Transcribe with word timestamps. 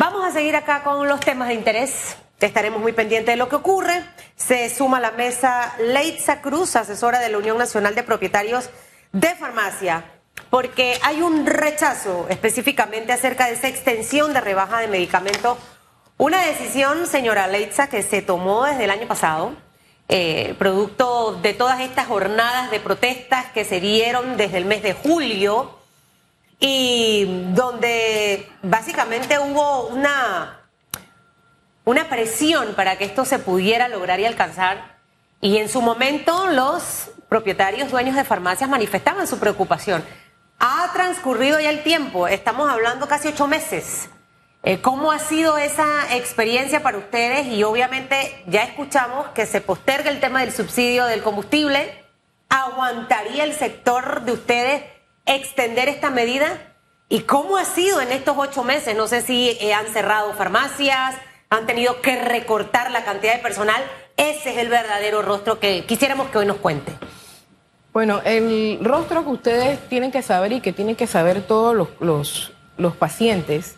Vamos 0.00 0.24
a 0.24 0.32
seguir 0.32 0.56
acá 0.56 0.82
con 0.82 1.06
los 1.06 1.20
temas 1.20 1.48
de 1.48 1.54
interés. 1.54 2.16
Estaremos 2.40 2.80
muy 2.80 2.92
pendientes 2.92 3.34
de 3.34 3.36
lo 3.36 3.50
que 3.50 3.56
ocurre. 3.56 4.02
Se 4.34 4.74
suma 4.74 4.96
a 4.96 5.00
la 5.00 5.10
mesa 5.10 5.74
Leitza 5.78 6.40
Cruz, 6.40 6.74
asesora 6.74 7.18
de 7.18 7.28
la 7.28 7.36
Unión 7.36 7.58
Nacional 7.58 7.94
de 7.94 8.02
Propietarios 8.02 8.70
de 9.12 9.34
Farmacia, 9.34 10.06
porque 10.48 10.98
hay 11.02 11.20
un 11.20 11.44
rechazo 11.44 12.28
específicamente 12.30 13.12
acerca 13.12 13.48
de 13.48 13.52
esa 13.52 13.68
extensión 13.68 14.32
de 14.32 14.40
rebaja 14.40 14.78
de 14.78 14.88
medicamentos. 14.88 15.58
Una 16.16 16.46
decisión, 16.46 17.06
señora 17.06 17.46
Leitza, 17.46 17.90
que 17.90 18.02
se 18.02 18.22
tomó 18.22 18.64
desde 18.64 18.84
el 18.84 18.90
año 18.92 19.06
pasado, 19.06 19.52
eh, 20.08 20.54
producto 20.58 21.38
de 21.42 21.52
todas 21.52 21.80
estas 21.80 22.06
jornadas 22.06 22.70
de 22.70 22.80
protestas 22.80 23.52
que 23.52 23.66
se 23.66 23.80
dieron 23.80 24.38
desde 24.38 24.56
el 24.56 24.64
mes 24.64 24.82
de 24.82 24.94
julio 24.94 25.78
y 26.60 27.24
donde 27.54 28.48
básicamente 28.62 29.38
hubo 29.38 29.88
una 29.88 30.60
una 31.84 32.08
presión 32.08 32.74
para 32.74 32.96
que 32.96 33.04
esto 33.04 33.24
se 33.24 33.38
pudiera 33.38 33.88
lograr 33.88 34.20
y 34.20 34.26
alcanzar. 34.26 34.98
Y 35.40 35.56
en 35.56 35.68
su 35.68 35.80
momento 35.80 36.46
los 36.48 37.10
propietarios, 37.28 37.90
dueños 37.90 38.14
de 38.14 38.24
farmacias 38.24 38.68
manifestaban 38.68 39.26
su 39.26 39.38
preocupación. 39.38 40.04
Ha 40.58 40.90
transcurrido 40.92 41.58
ya 41.58 41.70
el 41.70 41.82
tiempo, 41.82 42.28
estamos 42.28 42.70
hablando 42.70 43.08
casi 43.08 43.28
ocho 43.28 43.46
meses. 43.46 44.10
Eh, 44.62 44.82
¿Cómo 44.82 45.10
ha 45.10 45.18
sido 45.18 45.56
esa 45.56 46.14
experiencia 46.14 46.82
para 46.82 46.98
ustedes? 46.98 47.46
Y 47.46 47.62
obviamente 47.62 48.44
ya 48.46 48.62
escuchamos 48.62 49.28
que 49.28 49.46
se 49.46 49.62
posterga 49.62 50.10
el 50.10 50.20
tema 50.20 50.40
del 50.40 50.52
subsidio 50.52 51.06
del 51.06 51.22
combustible. 51.22 52.04
¿Aguantaría 52.50 53.44
el 53.44 53.54
sector 53.54 54.22
de 54.22 54.32
ustedes 54.32 54.82
extender 55.26 55.88
esta 55.88 56.10
medida? 56.10 56.58
¿Y 57.08 57.20
cómo 57.20 57.56
ha 57.56 57.64
sido 57.64 58.00
en 58.00 58.12
estos 58.12 58.36
ocho 58.38 58.62
meses? 58.62 58.96
No 58.96 59.08
sé 59.08 59.22
si 59.22 59.56
eh, 59.60 59.74
han 59.74 59.86
cerrado 59.88 60.32
farmacias, 60.34 61.16
han 61.50 61.66
tenido 61.66 62.00
que 62.00 62.22
recortar 62.22 62.90
la 62.92 63.04
cantidad 63.04 63.34
de 63.34 63.40
personal. 63.40 63.82
Ese 64.16 64.50
es 64.50 64.58
el 64.58 64.68
verdadero 64.68 65.22
rostro 65.22 65.58
que 65.58 65.84
quisiéramos 65.86 66.28
que 66.28 66.38
hoy 66.38 66.46
nos 66.46 66.58
cuente. 66.58 66.92
Bueno, 67.92 68.20
el 68.24 68.78
rostro 68.82 69.24
que 69.24 69.30
ustedes 69.30 69.80
tienen 69.88 70.12
que 70.12 70.22
saber 70.22 70.52
y 70.52 70.60
que 70.60 70.72
tienen 70.72 70.94
que 70.94 71.08
saber 71.08 71.42
todos 71.42 71.74
los, 71.98 72.52
los, 72.76 72.94
pacientes 72.94 73.74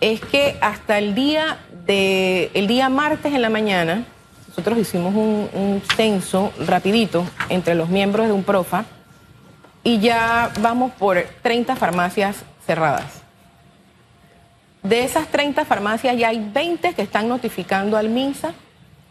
es 0.00 0.22
que 0.22 0.56
hasta 0.62 0.96
el 0.96 1.14
día 1.14 1.58
de 1.86 2.50
el 2.54 2.66
día 2.66 2.88
martes 2.88 3.34
en 3.34 3.42
la 3.42 3.50
mañana 3.50 4.06
nosotros 4.48 4.78
hicimos 4.78 5.14
un, 5.14 5.50
un 5.52 5.82
censo 5.94 6.52
rapidito 6.66 7.26
entre 7.50 7.74
los 7.74 7.90
miembros 7.90 8.26
de 8.26 8.32
un 8.32 8.44
profa 8.44 8.86
y 9.84 10.00
ya 10.00 10.50
vamos 10.60 10.92
por 10.92 11.22
30 11.42 11.76
farmacias 11.76 12.38
cerradas. 12.66 13.22
De 14.82 15.04
esas 15.04 15.28
30 15.28 15.64
farmacias 15.64 16.16
ya 16.16 16.28
hay 16.28 16.50
20 16.52 16.94
que 16.94 17.02
están 17.02 17.28
notificando 17.28 17.96
al 17.96 18.08
MINSA 18.08 18.52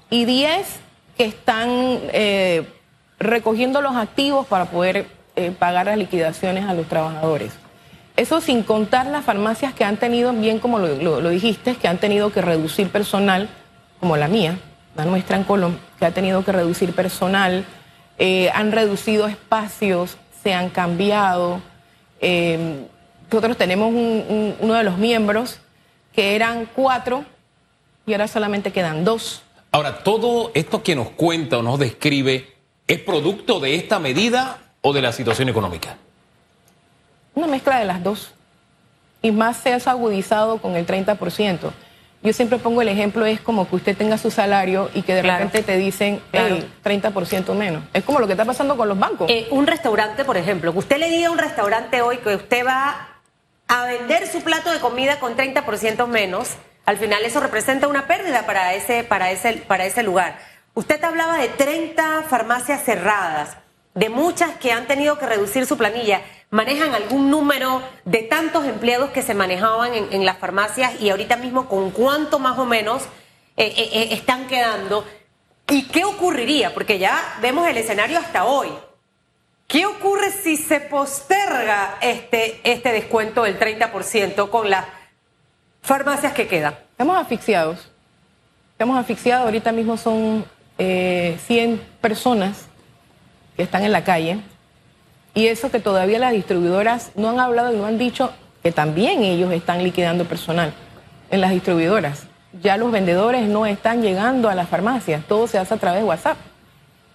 y 0.10 0.26
10 0.26 0.80
que 1.18 1.26
están 1.26 1.70
eh, 1.70 2.68
recogiendo 3.20 3.82
los 3.82 3.96
activos 3.96 4.48
para 4.48 4.66
poder 4.66 5.08
eh, 5.36 5.52
pagar 5.52 5.88
las 5.88 5.98
liquidaciones 5.98 6.66
a 6.66 6.74
los 6.74 6.88
trabajadores. 6.88 7.54
Eso 8.16 8.42
sin 8.42 8.62
contar 8.62 9.08
las 9.08 9.26
farmacias 9.26 9.74
que 9.74 9.84
han 9.84 9.98
tenido, 9.98 10.32
bien 10.34 10.60
como 10.60 10.78
lo, 10.78 11.30
dijiste, 11.30 11.76
que 11.76 11.88
han 11.88 11.98
tenido 11.98 12.32
que 12.32 12.42
reducir 12.42 12.90
personal, 12.90 13.50
como 14.00 14.18
la 14.18 14.28
mía, 14.28 14.60
la 14.96 15.06
nuestra 15.06 15.38
en 15.38 15.44
Colombia, 15.44 15.80
que 15.98 16.06
ha 16.06 16.12
tenido 16.12 16.46
que 16.46 16.52
reducir 16.52 16.94
personal, 16.94 17.66
eh, 18.20 18.52
han 18.54 18.72
reducido 18.72 19.28
espacios, 19.28 20.18
se 20.44 20.54
han 20.54 20.70
cambiado. 20.70 21.62
nosotros 22.22 23.58
tenemos 23.58 23.94
uno 24.60 24.74
de 24.74 24.84
los 24.84 24.98
miembros 24.98 25.60
que 26.14 26.36
eran 26.36 26.70
cuatro 26.76 27.26
y 28.06 28.12
ahora 28.12 28.28
solamente 28.28 28.72
quedan 28.72 29.06
dos. 29.06 29.42
Ahora, 29.72 30.04
¿todo 30.04 30.52
esto 30.54 30.84
que 30.84 30.96
nos 30.96 31.10
cuenta 31.10 31.58
o 31.58 31.64
nos 31.64 31.80
describe 31.80 32.54
es 32.88 33.00
producto 33.00 33.60
de 33.60 33.76
esta 33.76 33.98
medida 33.98 34.60
o 34.82 34.94
de 34.94 35.02
la 35.02 35.12
situación 35.12 35.50
económica? 35.50 35.98
Una 37.34 37.48
mezcla 37.48 37.80
de 37.80 37.86
las 37.86 38.04
dos. 38.04 38.34
Y 39.22 39.32
más 39.32 39.58
se 39.58 39.74
ha 39.74 39.78
agudizado 39.78 40.58
con 40.58 40.76
el 40.76 40.86
30%. 40.86 41.72
Yo 42.24 42.32
siempre 42.32 42.58
pongo 42.58 42.82
el 42.82 42.88
ejemplo, 42.88 43.26
es 43.26 43.42
como 43.42 43.70
que 43.70 43.76
usted 43.76 43.98
tenga 43.98 44.18
su 44.18 44.32
salario 44.32 44.90
y 44.94 45.02
que 45.02 45.14
de 45.14 45.24
repente 45.24 45.62
te 45.62 45.76
dicen 45.76 46.22
el 46.32 46.72
30% 46.82 47.54
menos. 47.54 47.84
Es 47.94 48.06
como 48.06 48.20
lo 48.20 48.28
que 48.28 48.34
está 48.34 48.46
pasando 48.46 48.78
con 48.78 48.88
los 48.88 48.98
bancos. 48.98 49.30
Eh, 49.30 49.48
un 49.52 49.68
restaurante, 49.68 50.24
por 50.24 50.38
ejemplo, 50.38 50.72
que 50.72 50.80
usted 50.80 50.98
le 51.00 51.10
diga 51.10 51.28
a 51.28 51.32
un 51.32 51.38
restaurante 51.38 52.02
hoy 52.02 52.20
que 52.20 52.36
usted 52.36 52.66
va 52.66 53.10
a 53.68 53.86
vender 53.86 54.26
su 54.28 54.42
plato 54.42 54.72
de 54.72 54.80
comida 54.80 55.20
con 55.20 55.36
30% 55.36 56.08
menos, 56.08 56.52
al 56.86 56.98
final 56.98 57.26
eso 57.26 57.42
representa 57.42 57.88
una 57.88 58.08
pérdida 58.08 58.46
para 58.46 58.74
ese, 58.74 59.04
para 59.04 59.32
ese, 59.32 59.54
para 59.68 59.86
ese 59.86 60.02
lugar. 60.02 60.40
Usted 60.76 61.04
hablaba 61.04 61.38
de 61.38 61.50
30 61.50 62.24
farmacias 62.30 62.84
cerradas, 62.84 63.58
de 63.96 64.10
muchas 64.10 64.52
que 64.58 64.72
han 64.72 64.88
tenido 64.88 65.18
que 65.18 65.26
reducir 65.26 65.66
su 65.66 65.78
planilla. 65.78 66.22
¿Manejan 66.50 66.94
algún 66.94 67.30
número 67.30 67.82
de 68.06 68.20
tantos 68.20 68.66
empleados 68.66 69.10
que 69.12 69.22
se 69.22 69.34
manejaban 69.34 69.92
en, 69.94 70.26
las 70.26 70.38
farmacias 70.38 71.02
y 71.02 71.10
ahorita 71.10 71.36
mismo 71.36 71.68
con 71.68 71.92
cuánto 71.92 72.40
más 72.40 72.58
o 72.60 72.66
menos 72.66 73.04
eh, 73.58 73.74
eh, 73.76 73.90
eh, 73.94 74.08
están 74.12 74.48
quedando? 74.48 75.06
¿Y 75.68 75.84
qué 75.88 76.06
ocurriría? 76.06 76.74
Porque 76.74 77.00
ya 77.00 77.38
vemos 77.42 77.68
el 77.68 77.78
escenario 77.78 78.20
hasta 78.20 78.46
hoy. 78.46 78.70
¿Qué 79.68 79.86
ocurre 79.86 80.30
si 80.32 80.58
se 80.58 80.80
posterga 80.82 81.98
este, 82.02 82.60
este 82.64 82.92
descuento 82.92 83.44
del 83.44 83.58
30% 83.58 84.50
con 84.50 84.70
las 84.70 84.86
farmacias 85.82 86.34
que 86.34 86.48
quedan? 86.48 86.78
Estamos 86.92 87.18
asfixiados. 87.18 87.90
Estamos 88.74 89.00
asfixiados. 89.00 89.46
Ahorita 89.46 89.72
mismo 89.72 89.98
son 89.98 90.46
100 90.78 90.80
eh, 90.80 91.80
personas 92.02 92.68
que 93.56 93.64
están 93.64 93.84
en 93.84 93.92
la 93.92 94.04
calle. 94.04 94.40
Y 95.34 95.48
eso 95.48 95.72
que 95.72 95.80
todavía 95.80 96.20
las 96.20 96.34
distribuidoras 96.34 97.12
no 97.16 97.30
han 97.30 97.40
hablado 97.40 97.74
y 97.74 97.78
no 97.78 97.86
han 97.86 97.98
dicho 97.98 98.32
que 98.62 98.72
también 98.72 99.24
ellos 99.24 99.52
están 99.52 99.84
liquidando 99.84 100.26
personal 100.26 100.74
en 101.30 101.42
las 101.42 101.52
distribuidoras. 101.52 102.28
Ya 102.62 102.78
los 102.78 102.92
vendedores 102.92 103.48
no 103.48 103.66
están 103.66 104.02
llegando 104.02 104.50
a 104.50 104.56
las 104.56 104.70
farmacias, 104.70 105.26
todo 105.26 105.48
se 105.48 105.58
hace 105.58 105.74
a 105.74 105.78
través 105.78 106.02
de 106.02 106.08
WhatsApp 106.08 106.38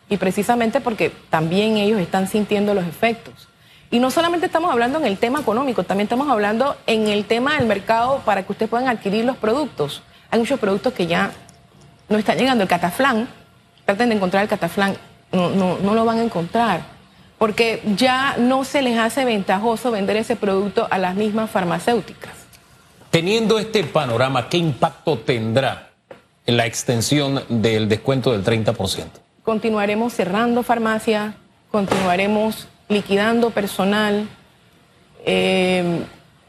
y 0.08 0.16
precisamente 0.16 0.80
porque 0.80 1.12
también 1.30 1.76
ellos 1.76 2.00
están 2.00 2.28
sintiendo 2.28 2.74
los 2.74 2.84
efectos. 2.84 3.48
Y 3.90 4.00
no 4.00 4.10
solamente 4.10 4.46
estamos 4.46 4.70
hablando 4.70 4.98
en 4.98 5.06
el 5.06 5.16
tema 5.16 5.40
económico, 5.40 5.82
también 5.82 6.06
estamos 6.06 6.28
hablando 6.28 6.76
en 6.86 7.08
el 7.08 7.24
tema 7.24 7.56
del 7.56 7.66
mercado 7.66 8.20
para 8.24 8.42
que 8.42 8.52
ustedes 8.52 8.68
puedan 8.68 8.88
adquirir 8.88 9.24
los 9.24 9.36
productos. 9.36 10.02
Hay 10.30 10.38
muchos 10.38 10.60
productos 10.60 10.92
que 10.92 11.06
ya 11.06 11.30
no 12.08 12.18
están 12.18 12.36
llegando. 12.36 12.64
El 12.64 12.68
cataflán, 12.68 13.28
traten 13.86 14.10
de 14.10 14.16
encontrar 14.16 14.42
el 14.42 14.48
cataflán, 14.48 14.96
no, 15.32 15.50
no, 15.50 15.78
no 15.78 15.94
lo 15.94 16.04
van 16.04 16.18
a 16.18 16.22
encontrar, 16.22 16.82
porque 17.38 17.82
ya 17.96 18.36
no 18.38 18.64
se 18.64 18.82
les 18.82 18.98
hace 18.98 19.24
ventajoso 19.24 19.90
vender 19.90 20.16
ese 20.16 20.36
producto 20.36 20.86
a 20.90 20.98
las 20.98 21.14
mismas 21.14 21.50
farmacéuticas. 21.50 22.32
Teniendo 23.10 23.58
este 23.58 23.84
panorama, 23.84 24.48
¿qué 24.48 24.58
impacto 24.58 25.18
tendrá 25.18 25.90
en 26.46 26.56
la 26.56 26.66
extensión 26.66 27.42
del 27.48 27.88
descuento 27.88 28.32
del 28.32 28.44
30%? 28.44 29.06
continuaremos 29.48 30.12
cerrando 30.12 30.62
farmacias, 30.62 31.34
continuaremos 31.70 32.68
liquidando 32.90 33.48
personal 33.48 34.28
eh, 35.24 36.02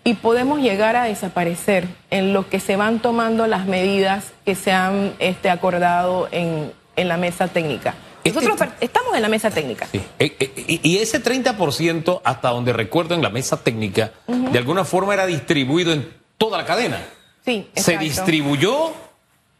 y 0.03 0.15
podemos 0.15 0.59
llegar 0.59 0.97
a 0.97 1.05
desaparecer 1.05 1.87
en 2.11 2.33
lo 2.33 2.49
que 2.49 2.59
se 2.59 2.75
van 2.75 2.99
tomando 2.99 3.47
las 3.47 3.67
medidas 3.67 4.33
que 4.43 4.53
se 4.53 4.73
han 4.73 5.13
este, 5.19 5.49
acordado 5.49 6.27
en, 6.33 6.73
la 6.97 7.15
mesa 7.15 7.47
técnica. 7.47 7.93
Este 8.29 8.45
Nosotros 8.45 8.69
estamos 8.79 9.15
en 9.15 9.21
la 9.21 9.29
mesa 9.29 9.49
técnica. 9.49 9.87
Eh, 9.93 10.01
eh, 10.19 10.79
y 10.83 10.97
ese 10.97 11.23
30%, 11.23 12.21
hasta 12.23 12.49
donde 12.49 12.73
recuerdo 12.73 13.15
en 13.15 13.21
la 13.21 13.29
mesa 13.29 13.63
técnica, 13.63 14.11
de 14.27 14.57
alguna 14.57 14.85
forma 14.85 15.13
era 15.13 15.25
distribuido 15.25 15.91
en 15.93 16.07
toda 16.37 16.57
la 16.57 16.65
cadena. 16.65 17.01
Sí, 17.45 17.67
Se 17.75 17.97
distribuyó 17.97 18.93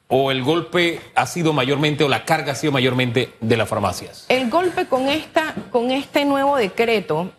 o 0.08 0.32
el 0.32 0.44
golpe 0.44 1.00
ha 1.16 1.26
sido 1.28 1.54
mayormente 1.54 2.04
o 2.04 2.10
la 2.10 2.26
carga 2.26 2.54
ha 2.54 2.56
sido 2.56 2.74
mayormente 2.74 3.34
de 3.40 3.58
las 3.58 3.70
farmacias? 3.70 4.26
El 4.28 4.50
golpe 4.50 4.88
con 4.88 5.08
esta 5.08 5.54
con 5.72 5.92
este 5.92 6.26
nuevo 6.26 6.58
decreto 6.58 7.32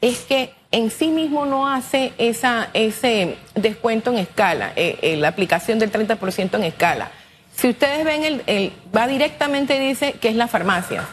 es 0.00 0.20
que 0.20 0.52
en 0.72 0.90
sí 0.90 1.08
mismo 1.08 1.46
no 1.46 1.68
hace 1.68 2.12
esa, 2.18 2.68
ese 2.74 3.36
descuento 3.54 4.10
en 4.10 4.18
escala, 4.18 4.72
eh, 4.76 5.16
la 5.18 5.28
aplicación 5.28 5.78
del 5.78 5.90
30% 5.90 6.56
en 6.56 6.64
escala. 6.64 7.10
Si 7.56 7.70
ustedes 7.70 8.04
ven, 8.04 8.42
el, 8.46 8.72
va 8.94 9.06
directamente 9.06 9.78
dice 9.80 10.12
que 10.12 10.28
es 10.28 10.36
la 10.36 10.46
farmacia, 10.46 11.04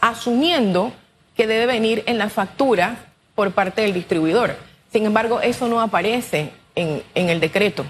asumiendo 0.00 0.92
que 1.36 1.46
debe 1.46 1.66
venir 1.66 2.02
en 2.06 2.18
la 2.18 2.28
factura 2.28 2.96
por 3.36 3.52
parte 3.52 3.82
del 3.82 3.94
distribuidor. 3.94 4.56
Sin 4.92 5.06
embargo, 5.06 5.40
eso 5.40 5.68
no 5.68 5.80
aparece 5.80 6.50
en, 6.74 7.02
el 7.14 7.38
decreto. 7.38 7.86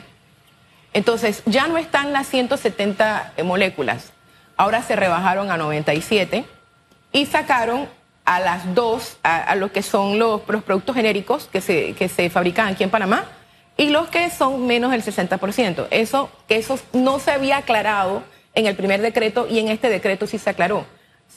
Entonces, 0.92 1.42
ya 1.46 1.68
no 1.68 1.78
están 1.78 2.12
las 2.12 2.26
170 2.28 3.32
moléculas, 3.44 4.12
ahora 4.58 4.82
se 4.82 4.94
rebajaron 4.94 5.50
a 5.50 5.56
97 5.56 6.44
y 7.12 7.26
sacaron 7.26 7.88
a 8.26 8.40
las 8.40 8.74
dos, 8.74 9.16
a, 9.22 9.54
lo 9.54 9.72
que 9.72 9.82
son 9.82 10.18
los, 10.18 10.42
productos 10.42 10.96
genéricos 10.96 11.48
que 11.50 11.62
se, 11.62 11.94
que 11.94 12.08
se 12.08 12.28
fabrican 12.28 12.68
aquí 12.68 12.84
en 12.84 12.90
Panamá, 12.90 13.24
y 13.76 13.90
los 13.90 14.08
que 14.08 14.30
son 14.30 14.66
menos 14.66 14.90
del 14.90 15.02
60%. 15.02 15.86
Eso, 15.90 16.30
eso 16.48 16.78
no 16.92 17.18
se 17.18 17.30
había 17.30 17.58
aclarado 17.58 18.22
en 18.54 18.66
el 18.66 18.74
primer 18.74 19.02
decreto 19.02 19.46
y 19.48 19.58
en 19.58 19.68
este 19.68 19.88
decreto 19.88 20.26
sí 20.26 20.38
se 20.38 20.50
aclaró. 20.50 20.86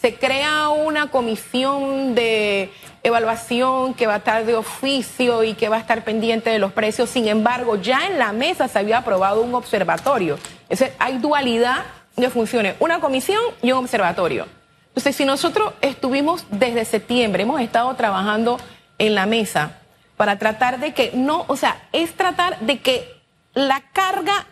Se 0.02 0.16
crea 0.16 0.70
una 0.70 1.12
comisión 1.12 2.16
de 2.16 2.72
evaluación 3.04 3.94
que 3.94 4.08
va 4.08 4.16
a 4.16 4.18
estar 4.18 4.46
de 4.46 4.56
oficio 4.56 5.44
y 5.44 5.56
que 5.56 5.68
va 5.68 5.78
a 5.78 5.80
estar 5.80 6.04
pendiente 6.06 6.50
de 6.50 6.60
los 6.60 6.72
precios. 6.72 7.10
Sin 7.10 7.28
embargo, 7.28 7.76
ya 7.76 8.08
en 8.08 8.18
la 8.18 8.32
mesa 8.32 8.68
se 8.68 8.80
había 8.80 9.00
aprobado 9.00 9.42
un 9.42 9.54
observatorio. 9.56 10.36
Es 10.70 10.80
decir, 10.80 10.96
hay 11.00 11.18
dualidad 11.18 11.84
de 12.16 12.30
funciones, 12.30 12.76
una 12.80 13.00
comisión 13.00 13.42
y 13.62 13.72
un 13.72 13.80
observatorio. 13.80 14.48
Entonces, 14.90 15.16
si 15.16 15.26
nosotros 15.26 15.74
estuvimos 15.82 16.46
desde 16.50 16.86
septiembre, 16.86 17.44
hemos 17.44 17.60
estado 17.62 17.94
trabajando 17.96 18.58
en 18.98 19.16
la 19.16 19.26
mesa 19.26 19.80
para 20.20 20.38
tratar 20.38 20.82
de 20.82 20.94
que 20.94 21.12
no, 21.14 21.46
o 21.48 21.56
sea, 21.56 21.82
es 21.94 22.12
tratar 22.12 22.60
de 22.60 22.82
que 22.82 23.10
la 23.54 23.80
carga 23.94 24.48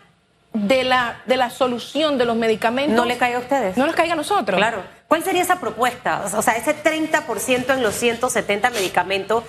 de 0.54 0.82
la, 0.82 1.20
de 1.26 1.36
la 1.36 1.50
solución 1.50 2.16
de 2.16 2.24
los 2.24 2.36
medicamentos... 2.36 2.96
No 2.96 3.04
le 3.04 3.18
caiga 3.18 3.36
a 3.36 3.42
ustedes. 3.42 3.76
No 3.76 3.84
nos 3.84 3.94
caiga 3.94 4.14
a 4.14 4.16
nosotros. 4.16 4.56
Claro. 4.56 4.82
¿Cuál 5.08 5.22
sería 5.22 5.42
esa 5.42 5.60
propuesta? 5.60 6.24
O 6.34 6.40
sea, 6.40 6.56
ese 6.56 6.74
30% 6.74 7.74
en 7.74 7.82
los 7.82 7.94
170 7.96 8.70
medicamentos 8.70 9.44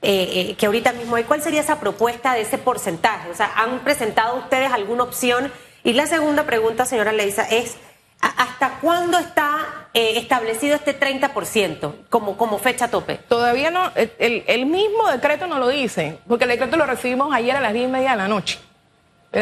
eh, 0.00 0.50
eh, 0.50 0.54
que 0.54 0.66
ahorita 0.66 0.92
mismo 0.92 1.16
hay, 1.16 1.24
¿cuál 1.24 1.42
sería 1.42 1.60
esa 1.60 1.80
propuesta 1.80 2.34
de 2.34 2.42
ese 2.42 2.56
porcentaje? 2.56 3.28
O 3.30 3.34
sea, 3.34 3.50
¿han 3.56 3.80
presentado 3.80 4.36
ustedes 4.36 4.70
alguna 4.70 5.02
opción? 5.02 5.52
Y 5.82 5.94
la 5.94 6.06
segunda 6.06 6.44
pregunta, 6.44 6.86
señora 6.86 7.10
Leisa, 7.10 7.48
es... 7.48 7.78
¿Hasta 8.36 8.78
cuándo 8.80 9.18
está 9.18 9.88
eh, 9.92 10.14
establecido 10.16 10.74
este 10.74 10.98
30% 10.98 11.92
como, 12.08 12.36
como 12.36 12.58
fecha 12.58 12.88
tope? 12.88 13.16
Todavía 13.16 13.70
no, 13.70 13.90
el, 13.94 14.44
el, 14.46 14.66
mismo 14.66 15.10
decreto 15.10 15.46
no 15.46 15.58
lo 15.58 15.68
dice, 15.68 16.18
porque 16.26 16.44
el 16.44 16.50
decreto 16.50 16.76
lo 16.76 16.86
recibimos 16.86 17.34
ayer 17.34 17.56
a 17.56 17.60
las 17.60 17.72
10 17.72 17.88
y 17.88 17.92
media 17.92 18.12
de 18.12 18.16
la 18.16 18.28
noche. 18.28 18.58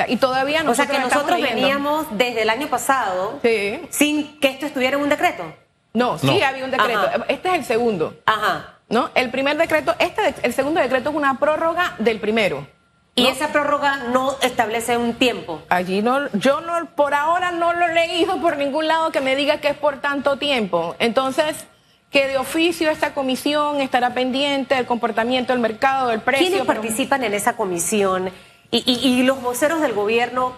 Y 0.09 0.17
todavía 0.17 0.63
nosotros 0.63 0.89
O 0.89 0.93
sea 0.93 1.01
que 1.01 1.15
nosotros 1.15 1.41
veníamos 1.41 2.07
desde 2.13 2.43
el 2.43 2.51
año 2.51 2.69
pasado 2.69 3.41
sin 3.91 4.41
que 4.41 4.49
esto 4.49 4.67
estuviera 4.67 4.97
en 4.97 5.03
un 5.03 5.09
decreto. 5.09 5.45
No, 5.93 6.19
sí 6.19 6.43
había 6.43 6.65
un 6.65 6.71
decreto. 6.71 7.11
Este 7.29 7.49
es 7.51 7.55
el 7.55 7.65
segundo. 7.65 8.17
Ajá. 8.25 8.79
¿No? 8.89 9.11
El 9.15 9.31
primer 9.31 9.57
decreto, 9.57 9.95
este, 9.99 10.35
el 10.43 10.53
segundo 10.53 10.81
decreto 10.81 11.11
es 11.11 11.17
una 11.17 11.39
prórroga 11.39 11.95
del 11.99 12.21
primero. 12.21 12.67
Y 13.15 13.27
esa 13.27 13.53
prórroga 13.53 13.97
no 14.13 14.37
establece 14.41 14.97
un 14.97 15.15
tiempo. 15.15 15.63
Allí 15.69 16.01
no, 16.01 16.31
yo 16.33 16.63
no, 16.63 16.87
por 16.95 17.13
ahora 17.13 17.51
no 17.51 17.75
lo 17.75 17.87
he 17.87 17.95
leído 17.95 18.41
por 18.41 18.57
ningún 18.57 18.89
lado 18.89 19.13
que 19.13 19.21
me 19.21 19.37
diga 19.37 19.59
que 19.59 19.69
es 19.69 19.77
por 19.77 20.01
tanto 20.01 20.39
tiempo. 20.39 20.97
Entonces, 20.99 21.67
que 22.11 22.27
de 22.27 22.39
oficio 22.39 22.91
esta 22.91 23.13
comisión 23.13 23.81
estará 23.81 24.15
pendiente 24.15 24.77
del 24.77 24.87
comportamiento 24.87 25.53
del 25.53 25.61
mercado, 25.61 26.09
del 26.09 26.21
precio. 26.21 26.47
¿Quiénes 26.47 26.67
participan 26.67 27.23
en 27.25 27.35
esa 27.35 27.55
comisión? 27.55 28.31
Y, 28.71 28.83
y, 28.87 29.23
los 29.25 29.43
voceros 29.43 29.83
del 29.83 29.93
gobierno, 29.93 30.55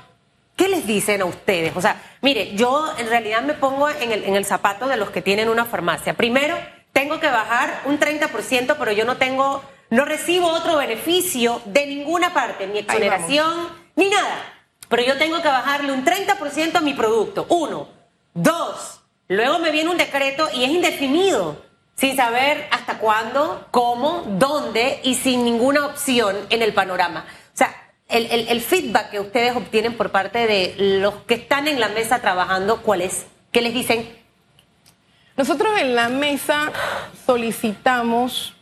¿qué 0.54 0.68
les 0.68 0.86
dicen 0.86 1.22
a 1.22 1.24
ustedes? 1.24 1.76
O 1.76 1.80
sea, 1.80 2.00
mire, 2.22 2.54
yo 2.54 2.86
en 2.98 3.08
realidad 3.08 3.42
me 3.42 3.54
pongo 3.54 3.88
en 3.88 4.12
el, 4.12 4.22
en 4.22 4.36
el 4.36 4.44
zapato 4.44 4.86
de 4.86 4.96
los 4.96 5.10
que 5.10 5.20
tienen 5.20 5.48
una 5.48 5.64
farmacia. 5.64 6.14
Primero, 6.14 6.56
tengo 6.92 7.18
que 7.18 7.26
bajar 7.26 7.82
un 7.86 7.98
30%, 7.98 8.76
pero 8.78 8.92
yo 8.92 9.04
no 9.04 9.16
tengo 9.16 9.64
no 9.94 10.04
recibo 10.04 10.48
otro 10.48 10.76
beneficio 10.76 11.62
de 11.66 11.86
ninguna 11.86 12.34
parte, 12.34 12.66
ni 12.66 12.80
exoneración, 12.80 13.68
ni 13.94 14.10
nada. 14.10 14.52
Pero 14.88 15.04
yo 15.04 15.16
tengo 15.18 15.40
que 15.40 15.46
bajarle 15.46 15.92
un 15.92 16.04
30% 16.04 16.74
a 16.74 16.80
mi 16.80 16.94
producto. 16.94 17.46
Uno. 17.48 17.86
Dos. 18.34 19.00
Luego 19.28 19.60
me 19.60 19.70
viene 19.70 19.90
un 19.90 19.96
decreto 19.96 20.48
y 20.52 20.64
es 20.64 20.70
indefinido, 20.70 21.62
sin 21.94 22.16
saber 22.16 22.66
hasta 22.72 22.98
cuándo, 22.98 23.68
cómo, 23.70 24.24
dónde 24.26 24.98
y 25.04 25.14
sin 25.14 25.44
ninguna 25.44 25.86
opción 25.86 26.36
en 26.50 26.62
el 26.62 26.74
panorama. 26.74 27.24
O 27.54 27.56
sea, 27.56 27.72
el, 28.08 28.48
el 28.48 28.60
feedback 28.60 29.10
que 29.10 29.20
ustedes 29.20 29.54
obtienen 29.54 29.96
por 29.96 30.10
parte 30.10 30.48
de 30.48 30.74
los 31.00 31.14
que 31.22 31.34
están 31.34 31.68
en 31.68 31.78
la 31.78 31.88
mesa 31.88 32.20
trabajando, 32.20 32.82
¿cuál 32.82 33.00
es? 33.00 33.26
¿Qué 33.52 33.62
les 33.62 33.72
dicen? 33.72 34.08
Nosotros 35.36 35.78
en 35.78 35.94
la 35.94 36.08
mesa 36.08 36.72
solicitamos 37.24 38.54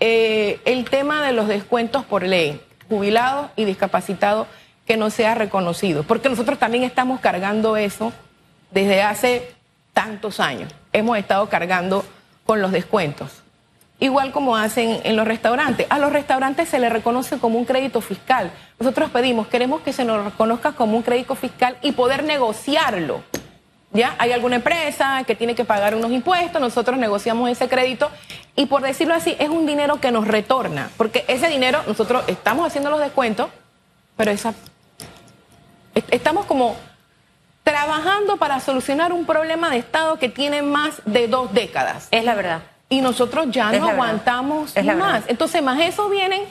eh, 0.00 0.60
el 0.64 0.84
tema 0.88 1.24
de 1.24 1.32
los 1.32 1.46
descuentos 1.46 2.04
por 2.04 2.22
ley, 2.22 2.60
jubilados 2.88 3.50
y 3.56 3.64
discapacitados, 3.64 4.48
que 4.86 4.96
no 4.96 5.10
sea 5.10 5.34
reconocido, 5.36 6.02
porque 6.02 6.28
nosotros 6.28 6.58
también 6.58 6.82
estamos 6.82 7.20
cargando 7.20 7.76
eso 7.76 8.12
desde 8.72 9.02
hace 9.02 9.54
tantos 9.92 10.40
años. 10.40 10.72
Hemos 10.92 11.16
estado 11.18 11.48
cargando 11.48 12.04
con 12.44 12.60
los 12.60 12.72
descuentos. 12.72 13.42
Igual 14.00 14.32
como 14.32 14.56
hacen 14.56 15.00
en 15.04 15.14
los 15.14 15.28
restaurantes. 15.28 15.86
A 15.90 15.98
los 15.98 16.10
restaurantes 16.10 16.68
se 16.70 16.78
les 16.78 16.90
reconoce 16.90 17.38
como 17.38 17.58
un 17.58 17.66
crédito 17.66 18.00
fiscal. 18.00 18.50
Nosotros 18.78 19.10
pedimos, 19.10 19.46
queremos 19.46 19.82
que 19.82 19.92
se 19.92 20.06
nos 20.06 20.24
reconozca 20.24 20.72
como 20.72 20.96
un 20.96 21.02
crédito 21.02 21.34
fiscal 21.34 21.76
y 21.82 21.92
poder 21.92 22.24
negociarlo. 22.24 23.22
¿Ya? 23.92 24.14
Hay 24.18 24.32
alguna 24.32 24.56
empresa 24.56 25.22
que 25.26 25.34
tiene 25.34 25.54
que 25.54 25.64
pagar 25.64 25.94
unos 25.94 26.12
impuestos, 26.12 26.60
nosotros 26.60 26.96
negociamos 26.96 27.50
ese 27.50 27.68
crédito 27.68 28.10
y 28.60 28.66
por 28.66 28.82
decirlo 28.82 29.14
así, 29.14 29.36
es 29.38 29.48
un 29.48 29.64
dinero 29.64 30.02
que 30.02 30.12
nos 30.12 30.28
retorna, 30.28 30.90
porque 30.98 31.24
ese 31.28 31.48
dinero 31.48 31.82
nosotros 31.86 32.24
estamos 32.26 32.66
haciendo 32.66 32.90
los 32.90 33.00
descuentos, 33.00 33.48
pero 34.18 34.30
esa 34.30 34.52
estamos 36.10 36.44
como 36.44 36.76
trabajando 37.64 38.36
para 38.36 38.60
solucionar 38.60 39.14
un 39.14 39.24
problema 39.24 39.70
de 39.70 39.78
Estado 39.78 40.18
que 40.18 40.28
tiene 40.28 40.60
más 40.60 41.00
de 41.06 41.26
dos 41.26 41.54
décadas. 41.54 42.08
Es 42.10 42.22
la 42.22 42.34
verdad. 42.34 42.60
Y 42.90 43.00
nosotros 43.00 43.46
ya 43.50 43.72
no 43.72 43.88
aguantamos 43.88 44.74
más. 44.94 45.24
Entonces, 45.28 45.62
más 45.62 45.80
eso 45.80 46.10
vienen 46.10 46.42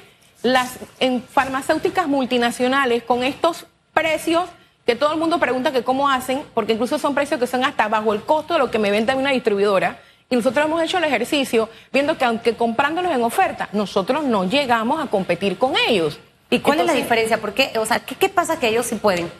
las 0.41 0.79
en 0.99 1.21
farmacéuticas 1.21 2.07
multinacionales 2.07 3.03
con 3.03 3.23
estos 3.23 3.67
precios 3.93 4.45
que 4.87 4.95
todo 4.95 5.13
el 5.13 5.19
mundo 5.19 5.37
pregunta 5.37 5.71
que 5.71 5.83
cómo 5.83 6.09
hacen, 6.09 6.43
porque 6.55 6.73
incluso 6.73 6.97
son 6.97 7.13
precios 7.13 7.39
que 7.39 7.45
son 7.45 7.63
hasta 7.63 7.87
bajo 7.87 8.13
el 8.15 8.23
costo 8.23 8.53
de 8.55 8.59
lo 8.59 8.71
que 8.71 8.79
me 8.79 8.89
vende 8.89 9.13
una 9.13 9.29
distribuidora. 9.29 9.99
Y 10.29 10.35
nosotros 10.35 10.65
hemos 10.65 10.81
hecho 10.83 10.97
el 10.97 11.03
ejercicio 11.05 11.69
viendo 11.91 12.17
que 12.17 12.25
aunque 12.25 12.55
comprándolos 12.55 13.11
en 13.11 13.23
oferta, 13.23 13.69
nosotros 13.71 14.23
no 14.23 14.45
llegamos 14.45 15.01
a 15.01 15.07
competir 15.07 15.57
con 15.57 15.73
ellos. 15.87 16.19
¿Y 16.49 16.59
cuál 16.59 16.81
es 16.81 16.85
la 16.85 16.93
diferencia? 16.93 17.39
¿Por 17.39 17.53
qué? 17.53 17.71
O 17.77 17.85
sea, 17.85 17.99
¿qué, 17.99 18.15
¿qué 18.15 18.29
pasa 18.29 18.59
que 18.59 18.67
ellos 18.67 18.85
sí 18.85 18.95
pueden? 18.95 19.31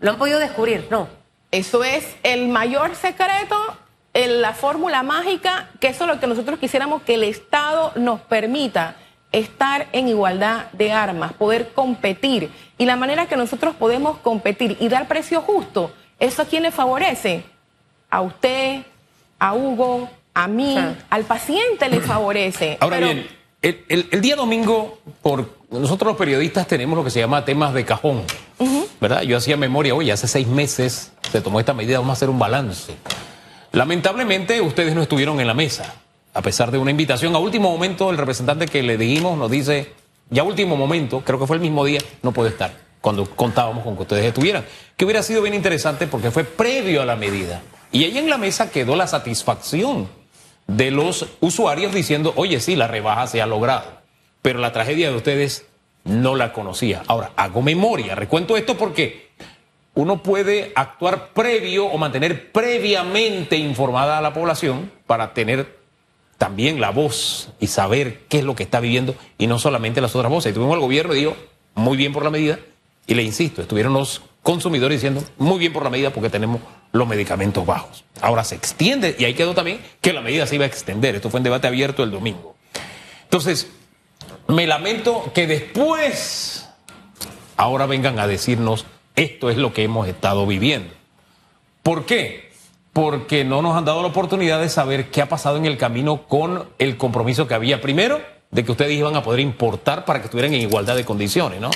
¿Lo 0.00 0.12
han 0.12 0.18
podido 0.18 0.38
descubrir? 0.38 0.86
No. 0.90 1.08
Eso 1.50 1.84
es 1.84 2.16
el 2.24 2.48
mayor 2.48 2.96
secreto, 2.96 3.56
la 4.12 4.54
fórmula 4.54 5.02
mágica, 5.02 5.70
que 5.80 5.88
eso 5.88 6.04
es 6.04 6.10
lo 6.10 6.20
que 6.20 6.26
nosotros 6.26 6.58
quisiéramos 6.58 7.02
que 7.02 7.14
el 7.14 7.24
Estado 7.24 7.92
nos 7.96 8.20
permita 8.20 8.96
estar 9.30 9.88
en 9.92 10.08
igualdad 10.08 10.66
de 10.72 10.92
armas, 10.92 11.32
poder 11.32 11.72
competir. 11.72 12.50
Y 12.78 12.86
la 12.86 12.96
manera 12.96 13.26
que 13.26 13.36
nosotros 13.36 13.74
podemos 13.74 14.18
competir 14.18 14.76
y 14.80 14.88
dar 14.88 15.08
precio 15.08 15.40
justo, 15.42 15.92
¿eso 16.18 16.42
a 16.42 16.44
quién 16.44 16.62
le 16.62 16.70
favorece? 16.70 17.44
A 18.10 18.20
usted, 18.20 18.82
a 19.44 19.52
Hugo, 19.52 20.08
a 20.32 20.48
mí, 20.48 20.74
al 21.10 21.24
paciente 21.24 21.90
le 21.90 22.00
favorece. 22.00 22.78
Ahora 22.80 22.96
bien, 22.98 23.26
el, 23.60 24.20
día 24.22 24.36
domingo, 24.36 25.00
por 25.20 25.58
nosotros 25.70 26.12
los 26.12 26.16
periodistas 26.16 26.66
tenemos 26.66 26.96
lo 26.96 27.04
que 27.04 27.10
se 27.10 27.20
llama 27.20 27.44
temas 27.44 27.74
de 27.74 27.84
cajón, 27.84 28.22
¿verdad? 29.02 29.20
Yo 29.20 29.36
hacía 29.36 29.58
memoria, 29.58 29.94
oye, 29.94 30.12
hace 30.12 30.28
seis 30.28 30.46
meses 30.46 31.12
se 31.30 31.42
tomó 31.42 31.60
esta 31.60 31.74
medida, 31.74 31.98
vamos 31.98 32.10
a 32.10 32.12
hacer 32.14 32.30
un 32.30 32.38
balance. 32.38 32.94
Lamentablemente 33.72 34.62
ustedes 34.62 34.94
no 34.94 35.02
estuvieron 35.02 35.38
en 35.40 35.46
la 35.46 35.54
mesa 35.54 35.94
a 36.32 36.40
pesar 36.40 36.70
de 36.70 36.78
una 36.78 36.90
invitación. 36.90 37.36
A 37.36 37.38
último 37.38 37.70
momento, 37.70 38.10
el 38.10 38.16
representante 38.16 38.66
que 38.66 38.82
le 38.82 38.96
dijimos 38.96 39.36
nos 39.36 39.50
dice, 39.50 39.92
ya 40.30 40.42
último 40.42 40.74
momento, 40.74 41.20
creo 41.20 41.38
que 41.38 41.46
fue 41.46 41.56
el 41.56 41.62
mismo 41.62 41.84
día, 41.84 42.00
no 42.22 42.32
puede 42.32 42.48
estar, 42.48 42.72
cuando 43.02 43.26
contábamos 43.26 43.84
con 43.84 43.94
que 43.94 44.02
ustedes 44.02 44.24
estuvieran. 44.24 44.64
Que 44.96 45.04
hubiera 45.04 45.22
sido 45.22 45.42
bien 45.42 45.52
interesante 45.54 46.06
porque 46.06 46.30
fue 46.30 46.44
previo 46.44 47.02
a 47.02 47.04
la 47.04 47.14
medida. 47.14 47.60
Y 47.94 48.02
ahí 48.02 48.18
en 48.18 48.28
la 48.28 48.38
mesa 48.38 48.72
quedó 48.72 48.96
la 48.96 49.06
satisfacción 49.06 50.08
de 50.66 50.90
los 50.90 51.26
usuarios 51.38 51.94
diciendo, 51.94 52.32
oye, 52.34 52.58
sí, 52.58 52.74
la 52.74 52.88
rebaja 52.88 53.28
se 53.28 53.40
ha 53.40 53.46
logrado, 53.46 53.84
pero 54.42 54.58
la 54.58 54.72
tragedia 54.72 55.10
de 55.10 55.16
ustedes 55.16 55.66
no 56.02 56.34
la 56.34 56.52
conocía. 56.52 57.04
Ahora, 57.06 57.30
hago 57.36 57.62
memoria, 57.62 58.16
recuento 58.16 58.56
esto 58.56 58.76
porque 58.76 59.30
uno 59.94 60.24
puede 60.24 60.72
actuar 60.74 61.28
previo 61.34 61.86
o 61.86 61.96
mantener 61.96 62.50
previamente 62.50 63.58
informada 63.58 64.18
a 64.18 64.22
la 64.22 64.32
población 64.32 64.90
para 65.06 65.32
tener 65.32 65.78
también 66.36 66.80
la 66.80 66.90
voz 66.90 67.50
y 67.60 67.68
saber 67.68 68.22
qué 68.28 68.38
es 68.38 68.44
lo 68.44 68.56
que 68.56 68.64
está 68.64 68.80
viviendo 68.80 69.14
y 69.38 69.46
no 69.46 69.60
solamente 69.60 70.00
las 70.00 70.16
otras 70.16 70.32
voces. 70.32 70.50
Y 70.50 70.54
tuvimos 70.56 70.74
el 70.74 70.80
gobierno 70.80 71.14
y 71.14 71.20
dijo, 71.20 71.36
muy 71.76 71.96
bien 71.96 72.12
por 72.12 72.24
la 72.24 72.30
medida, 72.30 72.58
y 73.06 73.14
le 73.14 73.22
insisto, 73.22 73.62
estuvieron 73.62 73.92
los 73.92 74.20
consumidores 74.42 75.00
diciendo, 75.00 75.22
muy 75.38 75.60
bien 75.60 75.72
por 75.72 75.84
la 75.84 75.90
medida 75.90 76.10
porque 76.10 76.28
tenemos 76.28 76.60
los 76.94 77.06
medicamentos 77.06 77.66
bajos. 77.66 78.04
Ahora 78.22 78.44
se 78.44 78.54
extiende 78.54 79.16
y 79.18 79.24
ahí 79.24 79.34
quedó 79.34 79.52
también 79.52 79.80
que 80.00 80.12
la 80.12 80.22
medida 80.22 80.46
se 80.46 80.54
iba 80.54 80.64
a 80.64 80.68
extender. 80.68 81.16
Esto 81.16 81.28
fue 81.28 81.40
en 81.40 81.44
debate 81.44 81.66
abierto 81.66 82.02
el 82.04 82.10
domingo. 82.10 82.54
Entonces, 83.24 83.68
me 84.46 84.66
lamento 84.66 85.32
que 85.34 85.46
después 85.46 86.68
ahora 87.56 87.86
vengan 87.86 88.18
a 88.18 88.26
decirnos 88.26 88.86
esto 89.16 89.50
es 89.50 89.56
lo 89.56 89.72
que 89.72 89.82
hemos 89.82 90.08
estado 90.08 90.46
viviendo. 90.46 90.94
¿Por 91.82 92.06
qué? 92.06 92.44
porque 92.94 93.42
no 93.44 93.60
nos 93.60 93.76
han 93.76 93.84
dado 93.84 94.02
la 94.02 94.08
oportunidad 94.08 94.60
de 94.60 94.68
saber 94.68 95.10
qué 95.10 95.20
ha 95.20 95.28
pasado 95.28 95.56
en 95.56 95.66
el 95.66 95.76
camino 95.76 96.28
con 96.28 96.68
el 96.78 96.96
compromiso 96.96 97.48
que 97.48 97.54
había 97.54 97.80
primero 97.80 98.22
de 98.52 98.64
que 98.64 98.70
ustedes 98.70 98.92
iban 98.92 99.16
a 99.16 99.22
poder 99.24 99.40
importar 99.40 100.04
para 100.04 100.20
que 100.20 100.26
estuvieran 100.26 100.54
en 100.54 100.60
igualdad 100.60 100.94
de 100.94 101.04
condiciones, 101.04 101.60
¿no? 101.60 101.72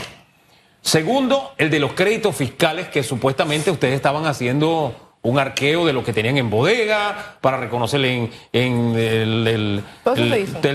Segundo, 0.80 1.54
el 1.58 1.70
de 1.70 1.80
los 1.80 1.94
créditos 1.94 2.36
fiscales 2.36 2.86
que 2.86 3.02
supuestamente 3.02 3.72
ustedes 3.72 3.96
estaban 3.96 4.26
haciendo 4.26 5.07
un 5.22 5.38
arqueo 5.38 5.84
de 5.84 5.92
lo 5.92 6.04
que 6.04 6.12
tenían 6.12 6.38
en 6.38 6.50
bodega 6.50 7.36
para 7.40 7.56
reconocerle 7.56 8.30
en, 8.52 8.94
el, 8.96 9.82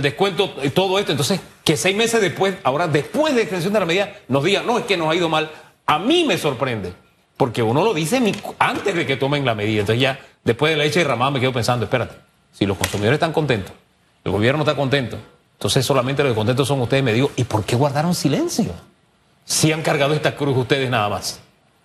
descuento 0.01 0.53
y 0.63 0.69
todo 0.69 0.99
esto. 0.99 1.11
Entonces, 1.11 1.39
que 1.63 1.77
seis 1.77 1.95
meses 1.95 2.21
después, 2.21 2.55
ahora 2.63 2.87
después 2.87 3.35
de 3.35 3.41
extensión 3.41 3.73
de 3.73 3.79
la 3.79 3.85
medida, 3.85 4.13
nos 4.27 4.43
digan, 4.43 4.65
no, 4.65 4.77
es 4.77 4.85
que 4.85 4.97
nos 4.97 5.09
ha 5.09 5.15
ido 5.15 5.29
mal. 5.29 5.49
A 5.85 5.99
mí 5.99 6.25
me 6.25 6.37
sorprende, 6.37 6.93
porque 7.37 7.63
uno 7.63 7.83
lo 7.83 7.93
dice 7.93 8.21
antes 8.59 8.95
de 8.95 9.05
que 9.05 9.15
tomen 9.15 9.45
la 9.45 9.55
medida. 9.55 9.81
Entonces 9.81 10.01
ya, 10.01 10.19
después 10.43 10.71
de 10.71 10.77
la 10.77 10.83
leche 10.83 10.99
derramada, 10.99 11.31
me 11.31 11.39
quedo 11.39 11.53
pensando, 11.53 11.85
espérate, 11.85 12.15
si 12.51 12.65
los 12.65 12.77
consumidores 12.77 13.17
están 13.17 13.33
contentos, 13.33 13.73
el 14.23 14.31
gobierno 14.31 14.61
está 14.61 14.75
contento, 14.75 15.17
entonces 15.53 15.85
solamente 15.85 16.23
los 16.23 16.33
contentos 16.33 16.67
son 16.67 16.81
ustedes. 16.81 17.03
Me 17.03 17.13
digo, 17.13 17.31
¿y 17.35 17.45
por 17.45 17.63
qué 17.63 17.75
guardaron 17.75 18.13
silencio? 18.13 18.73
Si 19.45 19.71
han 19.71 19.81
cargado 19.81 20.13
esta 20.13 20.35
cruz 20.35 20.57
ustedes 20.57 20.89
nada 20.89 21.09
más. 21.09 21.42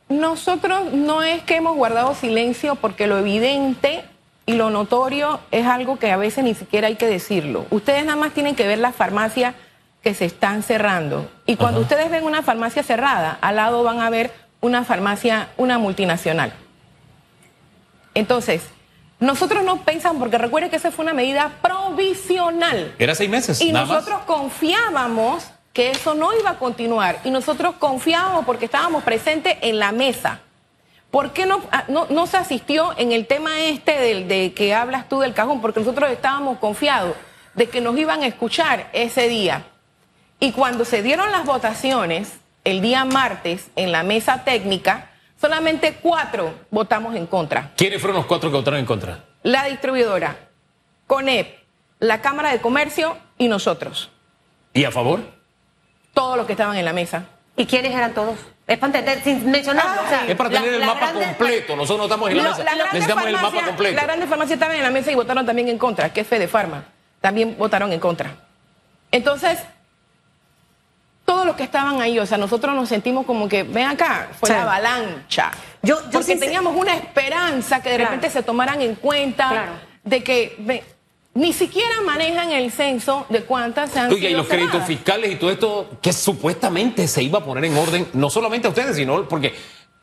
Nosotros 0.09 0.93
no 0.93 1.23
es 1.23 1.43
que 1.43 1.57
hemos 1.57 1.77
guardado 1.77 2.15
silencio 2.15 2.77
porque 2.77 3.07
lo 3.07 3.19
evidente 3.19 4.05
y 4.47 4.55
lo 4.55 4.71
notorio 4.71 5.41
es 5.51 5.67
algo 5.67 5.99
que 5.99 6.11
a 6.11 6.17
veces 6.17 6.45
ni 6.45 6.55
siquiera 6.55 6.89
hay 6.89 6.97
que 6.97 7.07
decirlo. 7.07 7.67
Ustedes 7.71 8.05
nada 8.05 8.17
más 8.17 8.33
tienen 8.33 8.57
que 8.57 8.67
ver 8.67 8.79
las 8.79 8.95
farmacias 8.95 9.55
que 10.03 10.15
se 10.15 10.25
están 10.25 10.63
cerrando. 10.63 11.31
Y 11.45 11.57
cuando 11.57 11.81
ustedes 11.81 12.11
ven 12.11 12.25
una 12.25 12.43
farmacia 12.43 12.83
cerrada, 12.83 13.37
al 13.43 13.57
lado 13.57 13.83
van 13.83 14.01
a 14.01 14.09
ver 14.09 14.33
una 14.61 14.85
farmacia, 14.85 15.49
una 15.59 15.79
multinacional. 15.79 16.53
Entonces, 18.15 18.63
nosotros 19.21 19.65
no 19.65 19.83
pensamos, 19.83 20.21
porque 20.21 20.39
recuerde 20.39 20.71
que 20.71 20.77
esa 20.77 20.91
fue 20.91 21.05
una 21.05 21.15
medida 21.15 21.59
provisional. 21.61 22.95
Era 22.99 23.15
seis 23.15 23.29
meses. 23.29 23.61
Y 23.61 23.73
nosotros 23.73 24.21
confiábamos 24.27 25.51
que 25.79 25.93
eso 25.93 26.13
no 26.13 26.37
iba 26.37 26.51
a 26.51 26.59
continuar 26.59 27.21
y 27.23 27.31
nosotros 27.31 27.77
confiábamos 27.79 28.45
porque 28.45 28.65
estábamos 28.65 29.05
presentes 29.05 29.59
en 29.61 29.79
la 29.79 29.93
mesa. 29.93 30.41
¿Por 31.13 31.33
qué 31.33 31.47
no, 31.47 31.63
ah, 31.71 31.85
no, 31.87 32.27
se 32.27 32.37
asistió 32.37 32.99
en 32.99 33.13
el 33.13 33.29
tema 33.29 33.61
este 33.61 33.93
del, 33.93 34.27
de 34.27 34.53
que 34.55 34.75
hablas 34.75 35.09
tú 35.09 35.21
del 35.21 35.35
cajón? 35.35 35.61
Porque 35.61 35.79
nosotros 35.79 36.11
estábamos 36.11 36.59
confiados 36.59 37.15
de 37.55 37.69
que 37.69 37.81
nos 37.81 37.97
iban 37.97 38.25
a 38.25 38.27
escuchar 38.27 38.91
ese 38.93 39.29
día. 39.29 39.67
Y 40.41 40.51
cuando 40.51 40.85
se 40.85 41.01
dieron 41.01 41.31
las 41.31 41.45
votaciones, 41.45 42.33
el 42.65 42.81
día 42.81 43.05
martes, 43.05 43.69
en 43.77 43.93
la 43.93 44.03
mesa 44.03 44.43
técnica, 44.43 45.13
solamente 45.41 45.97
cuatro 46.03 46.55
votamos 46.73 47.15
en 47.15 47.29
contra. 47.29 47.71
¿Quiénes 47.77 48.01
fueron 48.01 48.17
los 48.17 48.27
cuatro 48.27 48.51
que 48.51 48.57
votaron 48.57 48.81
en 48.81 48.87
contra? 48.87 49.27
La 49.45 49.63
distribuidora, 49.67 50.41
CONEP, 51.07 51.57
la 52.01 52.21
Cámara 52.21 52.51
de 52.51 52.61
Comercio 52.61 53.17
y 53.39 53.47
nosotros. 53.47 54.11
¿Y 54.75 54.83
a 54.83 54.91
favor? 54.91 55.38
Todos 56.19 56.37
los 56.37 56.47
que 56.47 56.53
estaban 56.55 56.77
en 56.77 56.85
la 56.85 56.93
mesa. 56.93 57.27
¿Y 57.57 57.65
quiénes 57.65 57.95
eran 57.95 58.13
todos? 58.13 58.37
Es 58.67 58.77
para 58.77 58.99
entender, 58.99 59.23
sin 59.23 59.49
mencionarlo. 59.49 60.03
es 60.27 60.35
para 60.35 60.51
tener 60.51 60.75
el 60.75 60.85
mapa 60.85 61.13
completo. 61.13 61.77
Nosotros 61.77 61.99
no 61.99 62.05
estamos 62.05 62.31
en 62.31 62.37
la 62.39 62.43
mesa. 62.43 62.65
Necesitamos 62.93 63.27
el 63.27 63.33
mapa 63.35 63.65
completo. 63.65 63.95
Las 63.95 64.05
grandes 64.05 64.29
farmacias 64.29 64.57
estaban 64.57 64.77
en 64.77 64.83
la 64.83 64.91
mesa 64.91 65.13
y 65.13 65.15
votaron 65.15 65.47
también 65.47 65.69
en 65.69 65.79
contra, 65.79 66.13
que 66.13 66.23
es 66.23 66.27
Fede 66.27 66.49
Farma. 66.49 66.83
También 67.21 67.55
votaron 67.57 67.93
en 67.93 68.01
contra. 68.01 68.35
Entonces, 69.13 69.61
todos 71.25 71.47
los 71.47 71.55
que 71.55 71.63
estaban 71.63 72.01
ahí, 72.01 72.19
o 72.19 72.27
sea, 72.27 72.37
nosotros 72.37 72.75
nos 72.75 72.89
sentimos 72.89 73.25
como 73.25 73.49
que, 73.49 73.63
ven 73.63 73.87
acá, 73.87 74.29
fue 74.41 74.49
la 74.49 74.63
avalancha. 74.63 75.53
Yo, 75.83 75.99
porque 76.11 76.35
teníamos 76.35 76.75
una 76.75 76.97
esperanza 76.97 77.81
que 77.81 77.91
de 77.91 77.99
repente 77.99 78.29
se 78.29 78.43
tomaran 78.43 78.83
en 78.83 78.97
cuenta 78.97 79.67
de 80.03 80.25
que 80.25 80.83
ni 81.35 81.53
siquiera 81.53 82.01
manejan 82.05 82.51
el 82.51 82.71
censo 82.73 83.27
de 83.29 83.43
cuántas 83.43 83.91
se 83.91 84.01
han 84.01 84.13
Oiga, 84.13 84.29
y 84.29 84.35
los 84.35 84.49
créditos 84.49 84.85
fiscales 84.85 85.33
y 85.33 85.37
todo 85.37 85.51
esto 85.51 85.91
que 86.03 86.13
supuestamente 86.13 87.07
se 87.07 87.23
iba 87.23 87.39
a 87.39 87.45
poner 87.45 87.65
en 87.65 87.77
orden, 87.77 88.09
no 88.15 88.31
solamente 88.31 88.67
a 88.67 88.71
ustedes, 88.71 88.97
sino 88.97 89.29
porque 89.29 89.55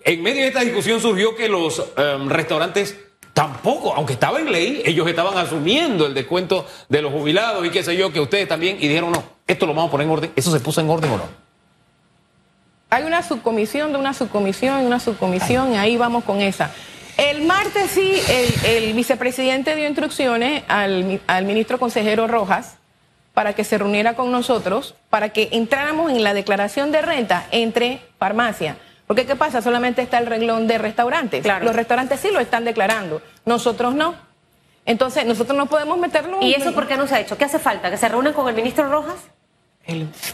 en 0.03 0.21
medio 0.21 0.43
de 0.43 0.47
esta 0.47 0.61
discusión 0.61 1.01
surgió 1.01 1.35
que 1.35 1.49
los 1.49 1.83
em, 1.97 2.29
restaurantes 2.29 2.95
tampoco, 3.33 3.93
aunque 3.93 4.13
estaba 4.13 4.39
en 4.39 4.49
ley, 4.49 4.81
ellos 4.85 5.05
estaban 5.07 5.37
asumiendo 5.37 6.05
el 6.05 6.13
descuento 6.13 6.65
de 6.87 7.01
los 7.01 7.11
jubilados 7.11 7.65
y 7.65 7.69
qué 7.69 7.83
sé 7.83 7.97
yo, 7.97 8.13
que 8.13 8.21
ustedes 8.21 8.47
también, 8.47 8.77
y 8.79 8.87
dijeron, 8.87 9.11
no, 9.11 9.23
esto 9.45 9.65
lo 9.65 9.73
vamos 9.73 9.89
a 9.89 9.91
poner 9.91 10.07
en 10.07 10.13
orden. 10.13 10.31
¿Eso 10.37 10.51
se 10.51 10.61
puso 10.61 10.79
en 10.79 10.89
orden 10.89 11.11
o 11.11 11.17
no? 11.17 11.23
Hay 12.89 13.03
una 13.03 13.23
subcomisión 13.23 13.91
de 13.91 13.97
una 13.97 14.13
subcomisión 14.13 14.83
y 14.83 14.85
una 14.85 15.01
subcomisión, 15.01 15.73
y 15.73 15.77
ahí 15.77 15.97
vamos 15.97 16.23
con 16.23 16.39
esa. 16.39 16.71
El 17.17 17.43
martes 17.43 17.91
sí, 17.91 18.21
el, 18.65 18.93
vicepresidente 18.93 19.75
dio 19.75 19.87
instrucciones 19.87 20.63
al, 20.67 21.19
ministro 21.45 21.79
consejero 21.79 22.27
Rojas 22.27 22.77
para 23.33 23.53
que 23.53 23.63
se 23.63 23.77
reuniera 23.77 24.15
con 24.15 24.31
nosotros, 24.31 24.95
para 25.09 25.29
que 25.29 25.49
entráramos 25.51 26.11
en 26.11 26.23
la 26.23 26.33
declaración 26.33 26.91
de 26.91 27.01
renta 27.01 27.47
entre 27.51 28.01
farmacia. 28.17 28.77
Porque 29.07 29.25
¿qué 29.25 29.35
pasa? 29.35 29.61
Solamente 29.61 30.01
está 30.01 30.17
el 30.17 30.25
renglón 30.25 30.67
de 30.67 30.77
restaurantes. 30.77 31.45
Los 31.61 31.75
restaurantes 31.75 32.19
sí 32.19 32.29
lo 32.31 32.39
están 32.39 32.65
declarando, 32.65 33.21
nosotros 33.45 33.93
no. 33.93 34.15
Entonces, 34.85 35.25
nosotros 35.25 35.57
no 35.57 35.65
podemos 35.65 35.97
meterlo. 35.97 36.39
¿Y 36.41 36.53
eso 36.53 36.73
por 36.73 36.87
qué 36.87 36.95
no 36.95 37.07
se 37.07 37.15
ha 37.15 37.19
hecho? 37.19 37.37
¿Qué 37.37 37.45
hace 37.45 37.59
falta? 37.59 37.89
¿Que 37.89 37.97
se 37.97 38.07
reúnan 38.07 38.33
con 38.33 38.47
el 38.47 38.55
ministro 38.55 38.89
Rojas? 38.89 39.15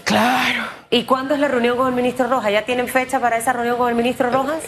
claro. 0.06 0.64
¿Y 0.90 1.04
cuándo 1.04 1.34
es 1.34 1.40
la 1.40 1.48
reunión 1.48 1.78
con 1.78 1.88
el 1.88 1.94
ministro 1.94 2.28
Rojas? 2.28 2.52
¿Ya 2.52 2.64
tienen 2.64 2.88
fecha 2.88 3.20
para 3.20 3.38
esa 3.38 3.54
reunión 3.54 3.78
con 3.78 3.90
el 3.90 3.96
ministro 3.96 4.30
Rojas? 4.30 4.64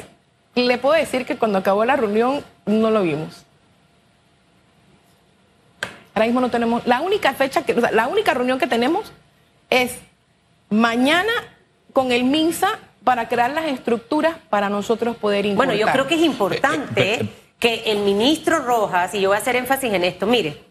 Le 0.55 0.77
puedo 0.77 0.95
decir 0.95 1.25
que 1.25 1.37
cuando 1.37 1.57
acabó 1.59 1.83
la 1.85 1.95
reunión 1.95 2.43
no 2.65 2.91
lo 2.91 3.01
vimos. 3.01 3.43
Ahora 6.13 6.25
mismo 6.25 6.41
no 6.41 6.51
tenemos. 6.51 6.85
La 6.85 7.01
única 7.01 7.33
fecha 7.33 7.63
que, 7.63 7.73
la 7.73 8.07
única 8.07 8.33
reunión 8.33 8.59
que 8.59 8.67
tenemos 8.67 9.11
es 9.69 9.97
mañana 10.69 11.31
con 11.91 12.11
el 12.11 12.23
MINSA 12.23 12.79
para 13.03 13.27
crear 13.27 13.51
las 13.51 13.65
estructuras 13.65 14.35
para 14.49 14.69
nosotros 14.69 15.17
poder 15.17 15.45
importar. 15.45 15.75
Bueno, 15.75 15.79
yo 15.79 15.91
creo 15.91 16.07
que 16.07 16.15
es 16.15 16.21
importante 16.21 17.13
eh, 17.15 17.19
eh, 17.21 17.29
que 17.59 17.83
el 17.87 17.99
ministro 17.99 18.59
Rojas, 18.59 19.13
y 19.15 19.21
yo 19.21 19.29
voy 19.29 19.37
a 19.37 19.41
hacer 19.41 19.55
énfasis 19.55 19.91
en 19.91 20.03
esto, 20.03 20.27
mire. 20.27 20.63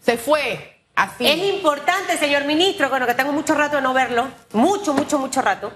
Se 0.00 0.18
fue 0.18 0.76
así. 0.94 1.26
Es 1.26 1.38
importante, 1.54 2.18
señor 2.18 2.44
ministro, 2.44 2.90
bueno, 2.90 3.06
que 3.06 3.14
tengo 3.14 3.32
mucho 3.32 3.54
rato 3.54 3.76
de 3.76 3.82
no 3.82 3.94
verlo, 3.94 4.28
mucho, 4.52 4.92
mucho, 4.92 5.18
mucho 5.18 5.40
rato 5.40 5.72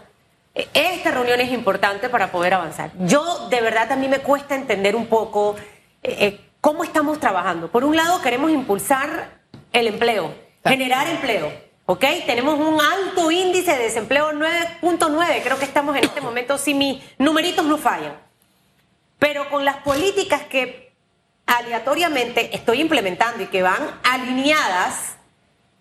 esta 0.54 1.11
reunión 1.11 1.40
es 1.40 1.50
importante 1.50 2.08
para 2.08 2.30
poder 2.30 2.54
avanzar. 2.54 2.92
Yo 3.00 3.49
de 3.49 3.61
verdad 3.61 3.88
también 3.88 4.11
me 4.11 4.20
cuesta 4.20 4.54
entender 4.54 4.94
un 4.94 5.06
poco 5.06 5.56
eh, 6.02 6.16
eh, 6.20 6.40
cómo 6.61 6.84
estamos 6.84 7.18
trabajando. 7.18 7.70
Por 7.70 7.84
un 7.84 7.96
lado 7.96 8.23
queremos 8.23 8.50
impulsar 8.50 9.40
el 9.73 9.88
empleo, 9.88 10.32
generar 10.64 11.08
empleo. 11.08 11.52
¿Ok? 11.87 12.04
Tenemos 12.25 12.58
un 12.58 12.80
alto 12.80 13.30
índice 13.30 13.73
de 13.73 13.82
desempleo 13.84 14.32
9.9, 14.32 15.42
creo 15.42 15.58
que 15.58 15.66
estamos 15.66 15.94
en 15.96 16.04
este 16.04 16.23
momento, 16.23 16.56
si 16.56 16.73
mis 16.73 17.02
numeritos 17.18 17.64
no 17.64 17.76
fallan. 17.76 18.16
Pero 19.18 19.50
con 19.50 19.66
las 19.66 19.76
políticas 19.78 20.42
que 20.44 20.94
aleatoriamente 21.44 22.56
estoy 22.56 22.80
implementando 22.80 23.42
y 23.42 23.46
que 23.46 23.62
van 23.62 23.82
alineadas 24.02 25.13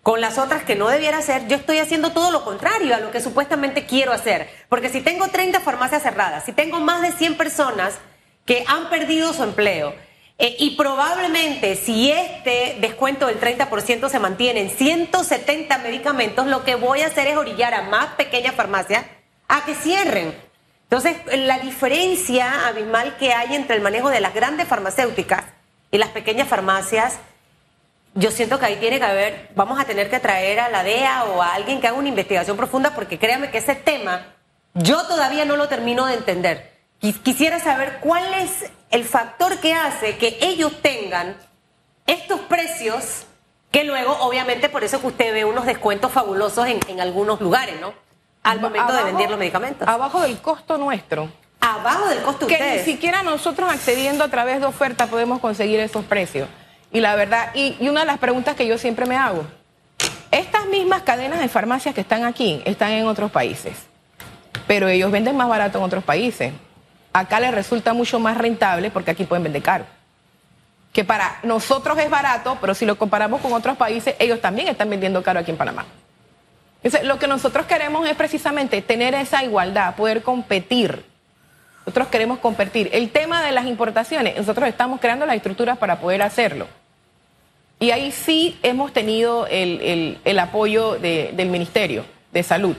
con 0.04 0.20
las 0.20 0.36
otras 0.36 0.64
que 0.64 0.76
no 0.76 0.88
debiera 0.88 1.16
hacer, 1.16 1.48
yo 1.48 1.56
estoy 1.56 1.78
haciendo 1.78 2.12
todo 2.12 2.30
lo 2.30 2.44
contrario 2.44 2.94
a 2.94 3.00
lo 3.00 3.10
que 3.10 3.22
supuestamente 3.22 3.86
quiero 3.86 4.12
hacer. 4.12 4.50
Porque 4.68 4.90
si 4.90 5.00
tengo 5.00 5.28
30 5.28 5.60
farmacias 5.60 6.02
cerradas, 6.02 6.44
si 6.44 6.52
tengo 6.52 6.78
más 6.78 7.00
de 7.00 7.10
100 7.10 7.38
personas 7.38 7.94
que 8.44 8.64
han 8.68 8.90
perdido 8.90 9.32
su 9.32 9.42
empleo, 9.42 9.94
eh, 10.36 10.56
y 10.58 10.76
probablemente 10.76 11.74
si 11.76 12.10
este 12.12 12.76
descuento 12.80 13.28
del 13.28 13.40
30% 13.40 14.10
se 14.10 14.18
mantiene 14.18 14.60
en 14.60 14.70
170 14.70 15.78
medicamentos, 15.78 16.46
lo 16.48 16.64
que 16.64 16.74
voy 16.74 17.00
a 17.00 17.06
hacer 17.06 17.26
es 17.26 17.38
orillar 17.38 17.72
a 17.72 17.82
más 17.82 18.08
pequeñas 18.16 18.54
farmacias 18.54 19.06
a 19.48 19.64
que 19.64 19.74
cierren. 19.74 20.36
Entonces, 20.82 21.16
la 21.34 21.60
diferencia 21.60 22.66
abismal 22.66 23.16
que 23.16 23.32
hay 23.32 23.54
entre 23.54 23.76
el 23.76 23.80
manejo 23.80 24.10
de 24.10 24.20
las 24.20 24.34
grandes 24.34 24.68
farmacéuticas 24.68 25.44
y 25.90 25.96
las 25.96 26.10
pequeñas 26.10 26.46
farmacias 26.46 27.20
yo 28.14 28.30
siento 28.30 28.58
que 28.58 28.66
ahí 28.66 28.76
tiene 28.76 28.98
que 28.98 29.04
haber, 29.04 29.50
vamos 29.56 29.78
a 29.80 29.84
tener 29.84 30.08
que 30.08 30.20
traer 30.20 30.60
a 30.60 30.68
la 30.68 30.84
DEA 30.84 31.24
o 31.24 31.42
a 31.42 31.54
alguien 31.54 31.80
que 31.80 31.88
haga 31.88 31.96
una 31.96 32.08
investigación 32.08 32.56
profunda, 32.56 32.94
porque 32.94 33.18
créame 33.18 33.50
que 33.50 33.58
ese 33.58 33.74
tema 33.74 34.34
yo 34.74 35.04
todavía 35.06 35.44
no 35.44 35.56
lo 35.56 35.68
termino 35.68 36.06
de 36.06 36.14
entender. 36.14 36.72
Quisiera 37.22 37.60
saber 37.60 37.98
cuál 38.00 38.32
es 38.34 38.70
el 38.90 39.04
factor 39.04 39.58
que 39.58 39.74
hace 39.74 40.16
que 40.16 40.38
ellos 40.40 40.80
tengan 40.80 41.36
estos 42.06 42.40
precios, 42.40 43.26
que 43.70 43.84
luego, 43.84 44.16
obviamente, 44.20 44.68
por 44.68 44.84
eso 44.84 45.00
que 45.00 45.08
usted 45.08 45.32
ve 45.32 45.44
unos 45.44 45.66
descuentos 45.66 46.12
fabulosos 46.12 46.66
en, 46.66 47.00
algunos 47.00 47.40
lugares, 47.40 47.80
¿no? 47.80 47.92
Al 48.42 48.60
momento 48.60 48.92
de 48.92 49.04
vender 49.04 49.30
los 49.30 49.38
medicamentos. 49.38 49.86
Abajo 49.88 50.20
del 50.20 50.38
costo 50.38 50.78
nuestro. 50.78 51.30
Abajo 51.60 52.08
del 52.08 52.22
costo 52.22 52.46
que 52.46 52.54
ustedes. 52.54 52.86
ni 52.86 52.92
siquiera 52.92 53.22
nosotros 53.22 53.72
accediendo 53.72 54.22
a 54.22 54.28
través 54.28 54.60
de 54.60 54.66
ofertas 54.66 55.08
podemos 55.08 55.40
conseguir 55.40 55.80
esos 55.80 56.04
precios. 56.04 56.48
Y 56.94 57.00
la 57.00 57.16
verdad, 57.16 57.50
y, 57.54 57.76
una 57.88 58.00
de 58.02 58.06
las 58.06 58.18
preguntas 58.18 58.54
que 58.54 58.68
yo 58.68 58.78
siempre 58.78 59.04
me 59.04 59.16
hago, 59.16 59.44
estas 60.30 60.66
mismas 60.66 61.02
cadenas 61.02 61.40
de 61.40 61.48
farmacias 61.48 61.92
que 61.92 62.00
están 62.00 62.22
aquí 62.22 62.62
están 62.64 62.92
en 62.92 63.06
otros 63.06 63.32
países, 63.32 63.74
pero 64.68 64.86
ellos 64.86 65.10
venden 65.10 65.36
más 65.36 65.48
barato 65.48 65.78
en 65.78 65.84
otros 65.84 66.04
países. 66.04 66.52
Acá 67.12 67.40
les 67.40 67.52
resulta 67.52 67.94
mucho 67.94 68.20
más 68.20 68.38
rentable 68.38 68.92
porque 68.92 69.10
aquí 69.10 69.24
pueden 69.24 69.42
vender 69.42 69.60
caro. 69.60 69.86
Que 70.92 71.02
para 71.02 71.40
nosotros 71.42 71.98
es 71.98 72.08
barato, 72.08 72.58
pero 72.60 72.74
si 72.74 72.86
lo 72.86 72.96
comparamos 72.96 73.40
con 73.40 73.52
otros 73.52 73.76
países, 73.76 74.14
ellos 74.20 74.40
también 74.40 74.68
están 74.68 74.88
vendiendo 74.88 75.20
caro 75.20 75.40
aquí 75.40 75.50
en 75.50 75.56
Panamá. 75.56 75.84
Entonces, 76.80 77.08
lo 77.08 77.18
que 77.18 77.26
nosotros 77.26 77.66
queremos 77.66 78.08
es 78.08 78.14
precisamente 78.14 78.82
tener 78.82 79.14
esa 79.14 79.42
igualdad, 79.42 79.96
poder 79.96 80.22
competir. 80.22 81.04
Nosotros 81.80 82.06
queremos 82.06 82.38
competir. 82.38 82.88
El 82.92 83.10
tema 83.10 83.42
de 83.42 83.50
las 83.50 83.66
importaciones, 83.66 84.36
nosotros 84.36 84.68
estamos 84.68 85.00
creando 85.00 85.26
las 85.26 85.34
estructuras 85.34 85.76
para 85.76 85.98
poder 85.98 86.22
hacerlo. 86.22 86.68
Y 87.84 87.90
ahí 87.90 88.12
sí 88.12 88.58
hemos 88.62 88.94
tenido 88.94 89.46
el, 89.46 90.38
apoyo 90.40 90.94
del 90.94 91.48
Ministerio 91.50 92.06
de 92.32 92.42
Salud. 92.42 92.74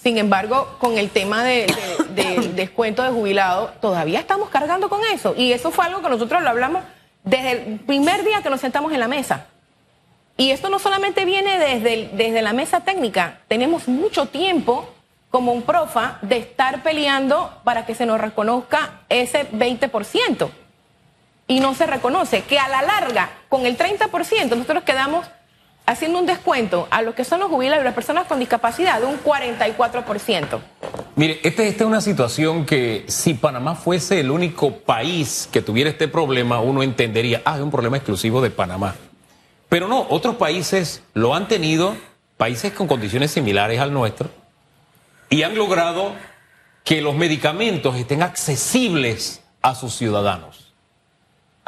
Sin 0.00 0.18
embargo, 0.18 0.76
con 0.78 0.96
el 0.96 1.10
tema 1.10 1.42
del 1.42 1.68
descuento 2.54 3.02
de 3.02 3.10
jubilado, 3.10 3.72
todavía 3.80 4.20
estamos 4.20 4.50
cargando 4.50 4.88
con 4.88 5.00
eso. 5.12 5.34
Y 5.36 5.50
eso 5.50 5.72
fue 5.72 5.86
algo 5.86 6.00
que 6.00 6.10
nosotros 6.10 6.40
lo 6.44 6.48
hablamos 6.48 6.84
desde 7.24 7.50
el 7.50 7.80
primer 7.80 8.22
día 8.22 8.40
que 8.40 8.50
nos 8.50 8.60
sentamos 8.60 8.92
en 8.92 9.00
la 9.00 9.08
mesa. 9.08 9.46
Y 10.36 10.52
esto 10.52 10.68
no 10.68 10.78
solamente 10.78 11.24
viene 11.24 11.58
desde, 11.58 12.10
desde 12.12 12.40
la 12.40 12.52
mesa 12.52 12.84
técnica, 12.84 13.40
tenemos 13.48 13.88
mucho 13.88 14.26
tiempo 14.26 14.88
como 15.28 15.50
un 15.52 15.62
profa 15.62 16.18
de 16.22 16.36
estar 16.36 16.84
peleando 16.84 17.52
para 17.64 17.84
que 17.84 17.96
se 17.96 18.06
nos 18.06 18.20
reconozca 18.20 19.00
ese 19.08 19.50
20%. 19.50 20.50
Y 21.48 21.60
no 21.60 21.74
se 21.74 21.86
reconoce 21.86 22.42
que 22.42 22.58
a 22.58 22.68
la 22.68 22.82
larga, 22.82 23.30
con 23.48 23.66
el 23.66 23.76
30%, 23.76 24.50
nosotros 24.50 24.84
quedamos 24.84 25.26
haciendo 25.88 26.18
un 26.18 26.26
descuento 26.26 26.86
a 26.90 27.00
los 27.00 27.14
que 27.14 27.24
son 27.24 27.40
los 27.40 27.48
jubilados 27.48 27.82
y 27.82 27.84
las 27.86 27.94
personas 27.94 28.26
con 28.26 28.38
discapacidad 28.38 29.00
de 29.00 29.06
un 29.06 29.18
44%. 29.22 30.60
Mire, 31.16 31.40
esta, 31.42 31.62
es 31.62 31.80
una 31.80 32.02
situación 32.02 32.66
que 32.66 33.04
si 33.08 33.32
Panamá 33.32 33.74
fuese 33.74 34.20
el 34.20 34.30
único 34.30 34.70
país 34.70 35.48
que 35.50 35.62
tuviera 35.62 35.88
este 35.88 36.06
problema, 36.06 36.60
uno 36.60 36.82
entendería, 36.82 37.40
ah, 37.46 37.56
es 37.56 37.62
un 37.62 37.70
problema 37.70 37.96
exclusivo 37.96 38.42
de 38.42 38.50
Panamá. 38.50 38.94
Pero 39.70 39.88
no, 39.88 40.06
otros 40.10 40.36
países 40.36 41.02
lo 41.14 41.34
han 41.34 41.48
tenido, 41.48 41.96
países 42.36 42.72
con 42.72 42.86
condiciones 42.86 43.30
similares 43.30 43.80
al 43.80 43.92
nuestro, 43.92 44.30
y 45.30 45.42
han 45.42 45.56
logrado 45.56 46.12
que 46.84 47.00
los 47.00 47.14
medicamentos 47.14 47.96
estén 47.96 48.22
accesibles 48.22 49.42
a 49.62 49.74
sus 49.74 49.94
ciudadanos. 49.94 50.57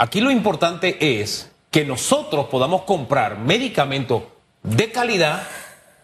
Aquí 0.00 0.22
lo 0.22 0.30
importante 0.30 1.20
es 1.20 1.52
que 1.70 1.84
nosotros 1.84 2.46
podamos 2.46 2.84
comprar 2.84 3.38
medicamentos 3.38 4.22
de 4.62 4.90
calidad 4.90 5.46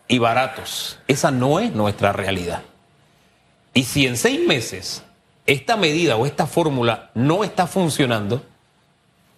y 0.07 0.19
baratos. 0.19 0.99
Esa 1.09 1.31
no 1.31 1.61
es 1.61 1.73
nuestra 1.73 2.13
realidad. 2.13 2.61
Y 3.73 3.85
si 3.85 4.07
en 4.07 4.19
seis 4.19 4.47
meses 4.47 5.03
esta 5.47 5.79
medida 5.79 6.17
o 6.17 6.27
esta 6.27 6.47
fórmula 6.47 7.11
no 7.15 7.43
está 7.43 7.67
funcionando, 7.67 8.43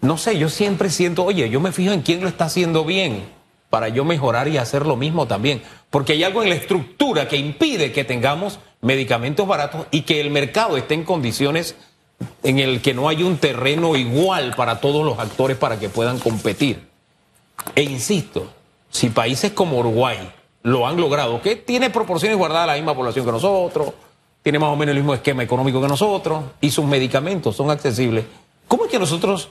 no 0.01 0.19
sé, 0.19 0.37
yo 0.37 0.49
siempre 0.49 0.91
siento, 0.91 1.25
oye, 1.25 1.49
yo 1.51 1.61
me 1.61 1.71
fijo 1.71 1.93
en 1.93 2.03
quién 2.03 2.21
lo 2.21 2.27
está 2.27 2.47
haciendo 2.47 2.85
bien 2.85 3.29
para 3.71 3.91
yo 3.91 4.05
mejorar 4.05 4.49
y 4.49 4.59
hacer 4.59 4.87
lo 4.87 4.97
mismo 4.97 5.29
también. 5.29 5.63
Porque 5.89 6.15
hay 6.15 6.25
algo 6.25 6.43
en 6.43 6.49
la 6.49 6.57
estructura 6.57 7.29
que 7.29 7.37
impide 7.37 7.93
que 7.93 8.03
tengamos 8.03 8.59
medicamentos 8.81 9.47
baratos 9.47 9.87
y 9.93 10.01
que 10.01 10.21
el 10.21 10.31
mercado 10.31 10.77
esté 10.77 10.95
en 10.95 11.05
condiciones 11.05 11.77
en 12.43 12.59
el 12.59 12.81
que 12.81 12.95
no 12.95 13.09
hay 13.09 13.23
un 13.23 13.39
terreno 13.39 13.97
igual 13.97 14.55
para 14.57 14.81
todos 14.81 15.05
los 15.05 15.19
actores 15.19 15.57
para 15.57 15.79
que 15.79 15.89
puedan 15.89 16.19
competir. 16.19 16.89
E 17.75 17.83
insisto, 17.83 18.51
si 18.91 19.11
países 19.11 19.53
como 19.53 19.79
Uruguay 19.79 20.19
lo 20.63 20.87
han 20.87 20.97
logrado, 21.01 21.41
que 21.41 21.57
tiene 21.57 21.91
proporciones 21.91 22.37
guardadas 22.37 22.67
la 22.67 22.75
misma 22.75 22.95
población 22.95 23.25
que 23.25 23.33
nosotros, 23.33 23.93
tiene 24.43 24.59
más 24.59 24.71
o 24.71 24.77
menos 24.77 24.93
el 24.93 25.03
mismo 25.03 25.15
esquema 25.15 25.43
económico 25.43 25.81
que 25.81 25.89
nosotros 25.89 26.45
y 26.61 26.71
sus 26.71 26.85
medicamentos 26.85 27.57
son 27.57 27.71
accesibles, 27.71 28.25
¿cómo 28.67 28.85
es 28.85 28.91
que 28.91 28.99
nosotros 28.99 29.51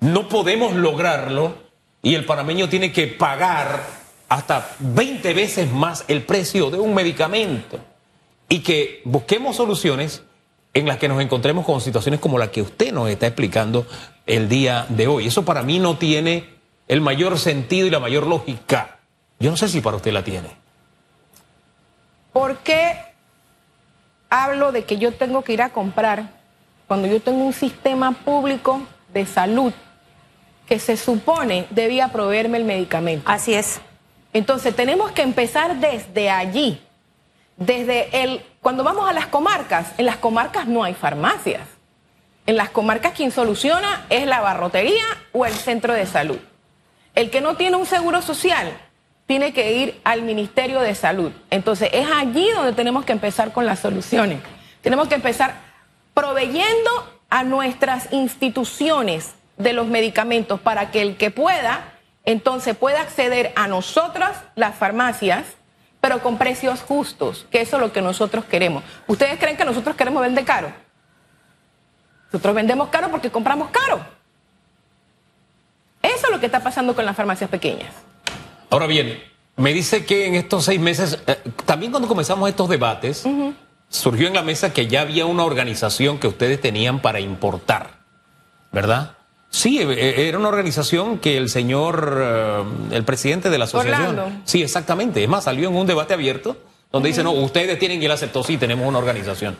no 0.00 0.28
podemos 0.28 0.74
lograrlo 0.74 1.54
y 2.02 2.14
el 2.14 2.24
panameño 2.24 2.68
tiene 2.68 2.92
que 2.92 3.06
pagar 3.06 3.86
hasta 4.28 4.74
20 4.80 5.32
veces 5.32 5.70
más 5.70 6.04
el 6.08 6.22
precio 6.22 6.70
de 6.70 6.78
un 6.78 6.94
medicamento? 6.94 7.78
Y 8.48 8.60
que 8.60 9.00
busquemos 9.04 9.56
soluciones 9.56 10.22
en 10.76 10.86
las 10.86 10.98
que 10.98 11.08
nos 11.08 11.22
encontremos 11.22 11.64
con 11.64 11.80
situaciones 11.80 12.20
como 12.20 12.36
la 12.36 12.50
que 12.50 12.60
usted 12.60 12.92
nos 12.92 13.08
está 13.08 13.26
explicando 13.26 13.86
el 14.26 14.46
día 14.46 14.84
de 14.90 15.06
hoy. 15.06 15.26
Eso 15.26 15.42
para 15.42 15.62
mí 15.62 15.78
no 15.78 15.96
tiene 15.96 16.50
el 16.86 17.00
mayor 17.00 17.38
sentido 17.38 17.86
y 17.86 17.90
la 17.90 17.98
mayor 17.98 18.26
lógica. 18.26 18.98
Yo 19.40 19.50
no 19.50 19.56
sé 19.56 19.68
si 19.68 19.80
para 19.80 19.96
usted 19.96 20.12
la 20.12 20.22
tiene. 20.22 20.50
¿Por 22.30 22.58
qué 22.58 22.94
hablo 24.28 24.70
de 24.70 24.84
que 24.84 24.98
yo 24.98 25.12
tengo 25.12 25.42
que 25.42 25.54
ir 25.54 25.62
a 25.62 25.70
comprar 25.70 26.28
cuando 26.86 27.08
yo 27.08 27.22
tengo 27.22 27.42
un 27.42 27.54
sistema 27.54 28.12
público 28.12 28.82
de 29.14 29.24
salud 29.24 29.72
que 30.68 30.78
se 30.78 30.98
supone 30.98 31.66
debía 31.70 32.08
proveerme 32.08 32.58
el 32.58 32.64
medicamento? 32.64 33.30
Así 33.30 33.54
es. 33.54 33.80
Entonces 34.34 34.76
tenemos 34.76 35.10
que 35.12 35.22
empezar 35.22 35.80
desde 35.80 36.28
allí, 36.28 36.82
desde 37.56 38.24
el 38.24 38.42
cuando 38.66 38.82
vamos 38.82 39.08
a 39.08 39.12
las 39.12 39.28
comarcas, 39.28 39.92
en 39.96 40.06
las 40.06 40.16
comarcas 40.16 40.66
no 40.66 40.82
hay 40.82 40.92
farmacias. 40.92 41.62
En 42.46 42.56
las 42.56 42.68
comarcas 42.70 43.12
quien 43.12 43.30
soluciona 43.30 44.06
es 44.10 44.26
la 44.26 44.40
barrotería 44.40 45.04
o 45.30 45.46
el 45.46 45.52
centro 45.52 45.94
de 45.94 46.04
salud. 46.04 46.40
El 47.14 47.30
que 47.30 47.40
no 47.40 47.54
tiene 47.54 47.76
un 47.76 47.86
seguro 47.86 48.22
social 48.22 48.76
tiene 49.24 49.52
que 49.52 49.74
ir 49.74 50.00
al 50.02 50.22
Ministerio 50.22 50.80
de 50.80 50.96
Salud. 50.96 51.30
Entonces 51.48 51.90
es 51.92 52.08
allí 52.12 52.50
donde 52.50 52.72
tenemos 52.72 53.04
que 53.04 53.12
empezar 53.12 53.52
con 53.52 53.66
las 53.66 53.78
soluciones. 53.78 54.40
Tenemos 54.80 55.06
que 55.06 55.14
empezar 55.14 55.54
proveyendo 56.12 57.20
a 57.30 57.44
nuestras 57.44 58.12
instituciones 58.12 59.36
de 59.58 59.74
los 59.74 59.86
medicamentos 59.86 60.58
para 60.58 60.90
que 60.90 61.02
el 61.02 61.16
que 61.16 61.30
pueda, 61.30 61.92
entonces 62.24 62.76
pueda 62.76 63.02
acceder 63.02 63.52
a 63.54 63.68
nosotras, 63.68 64.42
las 64.56 64.74
farmacias, 64.74 65.44
pero 66.06 66.22
con 66.22 66.38
precios 66.38 66.82
justos, 66.82 67.46
que 67.50 67.60
eso 67.60 67.78
es 67.78 67.82
lo 67.82 67.92
que 67.92 68.00
nosotros 68.00 68.44
queremos. 68.44 68.84
¿Ustedes 69.08 69.40
creen 69.40 69.56
que 69.56 69.64
nosotros 69.64 69.96
queremos 69.96 70.22
vender 70.22 70.44
caro? 70.44 70.72
Nosotros 72.26 72.54
vendemos 72.54 72.90
caro 72.90 73.10
porque 73.10 73.28
compramos 73.28 73.70
caro. 73.70 74.06
Eso 76.00 76.26
es 76.26 76.30
lo 76.30 76.38
que 76.38 76.46
está 76.46 76.62
pasando 76.62 76.94
con 76.94 77.04
las 77.04 77.16
farmacias 77.16 77.50
pequeñas. 77.50 77.92
Ahora 78.70 78.86
bien, 78.86 79.20
me 79.56 79.72
dice 79.72 80.06
que 80.06 80.26
en 80.26 80.36
estos 80.36 80.66
seis 80.66 80.78
meses, 80.78 81.18
eh, 81.26 81.40
también 81.64 81.90
cuando 81.90 82.06
comenzamos 82.06 82.48
estos 82.48 82.68
debates, 82.68 83.24
surgió 83.88 84.28
en 84.28 84.34
la 84.34 84.42
mesa 84.42 84.72
que 84.72 84.86
ya 84.86 85.00
había 85.00 85.26
una 85.26 85.42
organización 85.42 86.20
que 86.20 86.28
ustedes 86.28 86.60
tenían 86.60 87.02
para 87.02 87.18
importar, 87.18 87.98
¿verdad? 88.70 89.16
Sí, 89.50 89.78
eh, 89.80 89.86
eh, 89.90 90.28
era 90.28 90.38
una 90.38 90.48
organización 90.48 91.18
que 91.18 91.36
el 91.36 91.48
señor, 91.48 92.18
eh, 92.20 92.64
el 92.90 93.04
presidente 93.04 93.50
de 93.50 93.58
la 93.58 93.64
asociación. 93.64 94.42
Sí, 94.44 94.62
exactamente. 94.62 95.22
Es 95.22 95.28
más, 95.28 95.44
salió 95.44 95.68
en 95.68 95.76
un 95.76 95.86
debate 95.86 96.14
abierto 96.14 96.56
donde 96.92 97.08
dice, 97.08 97.22
no, 97.22 97.32
ustedes 97.32 97.78
tienen 97.78 97.98
que 97.98 98.06
ir 98.06 98.12
aceptó, 98.12 98.42
sí, 98.42 98.56
tenemos 98.56 98.86
una 98.86 98.98
organización. 98.98 99.56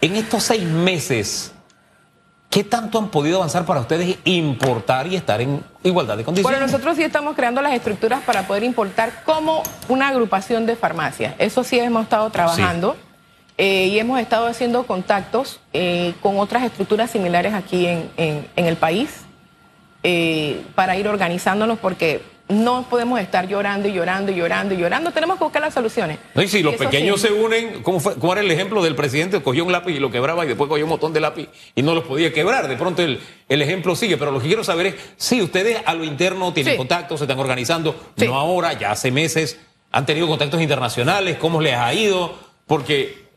En 0.00 0.16
estos 0.16 0.44
seis 0.44 0.64
meses, 0.64 1.52
¿qué 2.50 2.64
tanto 2.64 2.98
han 2.98 3.08
podido 3.08 3.38
avanzar 3.38 3.64
para 3.64 3.80
ustedes 3.80 4.18
importar 4.24 5.06
y 5.06 5.16
estar 5.16 5.40
en 5.40 5.62
igualdad 5.82 6.16
de 6.16 6.24
condiciones? 6.24 6.58
Bueno, 6.58 6.66
nosotros 6.66 6.96
sí 6.96 7.02
estamos 7.02 7.34
creando 7.34 7.62
las 7.62 7.72
estructuras 7.72 8.22
para 8.22 8.46
poder 8.46 8.64
importar 8.64 9.22
como 9.24 9.62
una 9.88 10.08
agrupación 10.08 10.66
de 10.66 10.76
farmacias. 10.76 11.34
Eso 11.38 11.64
sí 11.64 11.78
hemos 11.78 12.04
estado 12.04 12.30
trabajando. 12.30 12.96
Y 13.58 13.98
hemos 13.98 14.20
estado 14.20 14.46
haciendo 14.46 14.86
contactos 14.86 15.60
con 16.22 16.38
otras 16.38 16.62
estructuras 16.62 17.10
similares 17.10 17.54
aquí 17.54 17.86
en, 17.86 18.08
en 18.16 18.66
el 18.66 18.76
país 18.76 19.26
eh, 20.04 20.62
para 20.76 20.96
ir 20.96 21.08
organizándonos 21.08 21.78
porque 21.80 22.22
no 22.48 22.86
podemos 22.88 23.20
estar 23.20 23.48
llorando 23.48 23.88
y 23.88 23.92
llorando 23.92 24.30
y 24.30 24.36
llorando 24.36 24.72
y 24.72 24.78
llorando. 24.78 25.10
Tenemos 25.10 25.38
que 25.38 25.44
buscar 25.44 25.60
las 25.60 25.74
soluciones. 25.74 26.18
No, 26.34 26.42
y 26.42 26.48
si 26.48 26.62
los 26.62 26.76
pequeños 26.76 27.20
se 27.20 27.32
unen, 27.32 27.82
¿cómo, 27.82 27.98
fue, 27.98 28.14
¿cómo 28.14 28.32
era 28.32 28.40
el 28.40 28.50
ejemplo 28.50 28.82
del 28.82 28.94
presidente? 28.94 29.42
Cogió 29.42 29.64
un 29.64 29.72
lápiz 29.72 29.92
y 29.92 29.98
lo 29.98 30.10
quebraba 30.10 30.44
y 30.44 30.48
después 30.48 30.68
cogió 30.68 30.84
un 30.84 30.90
montón 30.90 31.12
de 31.12 31.20
lápiz 31.20 31.48
y 31.74 31.82
no 31.82 31.94
los 31.94 32.04
podía 32.04 32.32
quebrar. 32.32 32.68
De 32.68 32.76
pronto 32.76 33.02
el, 33.02 33.20
el 33.48 33.60
ejemplo 33.60 33.96
sigue. 33.96 34.16
Pero 34.16 34.30
lo 34.30 34.40
que 34.40 34.46
quiero 34.46 34.62
saber 34.62 34.86
es 34.86 34.94
si 35.16 35.42
ustedes 35.42 35.82
a 35.84 35.94
lo 35.94 36.04
interno 36.04 36.54
tienen 36.54 36.76
contactos, 36.76 37.18
se 37.18 37.24
están 37.24 37.40
organizando, 37.40 37.94
no 38.16 38.34
ahora, 38.36 38.72
ya 38.74 38.92
hace 38.92 39.10
meses, 39.10 39.58
han 39.90 40.06
tenido 40.06 40.28
contactos 40.28 40.62
internacionales, 40.62 41.36
¿cómo 41.38 41.60
les 41.60 41.74
ha 41.74 41.92
ido? 41.92 42.38
Porque 42.66 43.27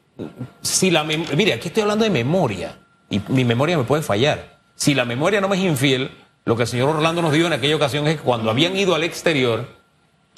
si 0.61 0.91
la 0.91 1.03
mire, 1.03 1.53
aquí 1.53 1.67
estoy 1.67 1.81
hablando 1.81 2.03
de 2.03 2.11
memoria 2.11 2.77
y 3.09 3.21
mi 3.27 3.45
memoria 3.45 3.77
me 3.77 3.83
puede 3.83 4.03
fallar. 4.03 4.59
Si 4.75 4.93
la 4.93 5.05
memoria 5.05 5.41
no 5.41 5.47
me 5.47 5.57
es 5.57 5.63
infiel, 5.63 6.11
lo 6.45 6.55
que 6.55 6.63
el 6.63 6.67
señor 6.67 6.89
Orlando 6.89 7.21
nos 7.21 7.33
dijo 7.33 7.47
en 7.47 7.53
aquella 7.53 7.75
ocasión 7.75 8.07
es 8.07 8.17
que 8.17 8.23
cuando 8.23 8.49
habían 8.49 8.75
ido 8.75 8.95
al 8.95 9.03
exterior, 9.03 9.67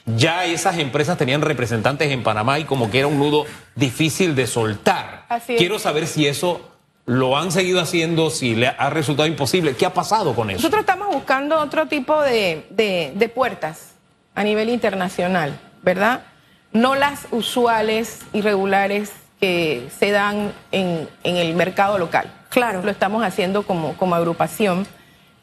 ya 0.06 0.46
esas 0.46 0.78
empresas 0.80 1.18
tenían 1.18 1.42
representantes 1.42 2.12
en 2.12 2.24
Panamá 2.24 2.60
y 2.60 2.66
como 2.66 2.92
que 2.92 3.00
era 3.00 3.08
un 3.08 3.20
nudo 3.20 3.46
difícil 3.76 4.36
de 4.36 4.48
soltar. 4.48 5.26
Quiero 5.46 5.80
saber 5.80 6.08
si 6.08 6.28
eso 6.28 6.74
lo 7.06 7.38
han 7.38 7.52
seguido 7.52 7.82
haciendo, 7.82 8.30
si 8.30 8.56
le 8.56 8.68
ha 8.68 8.90
resultado 8.90 9.28
imposible. 9.28 9.76
¿Qué 9.76 9.86
ha 9.86 9.94
pasado 9.94 10.36
con 10.36 10.50
eso? 10.50 10.60
Nosotros 10.60 10.82
estamos 10.82 11.08
buscando 11.14 11.60
otro 11.60 11.88
tipo 11.88 12.22
de, 12.22 13.32
puertas 13.34 13.94
a 14.36 14.44
nivel 14.44 14.70
internacional, 14.70 15.60
¿verdad? 15.82 16.26
No 16.72 16.96
las 16.96 17.28
usuales 17.32 18.22
y 18.34 18.42
regulares 18.42 19.12
que 19.44 19.90
se 20.00 20.12
dan 20.12 20.54
en, 20.72 21.10
el 21.26 21.54
mercado 21.54 21.98
local. 21.98 22.32
Claro. 22.48 22.82
Lo 22.82 22.90
estamos 22.90 23.26
haciendo 23.26 23.64
como, 23.64 23.98
como 23.98 24.16
agrupación. 24.16 24.88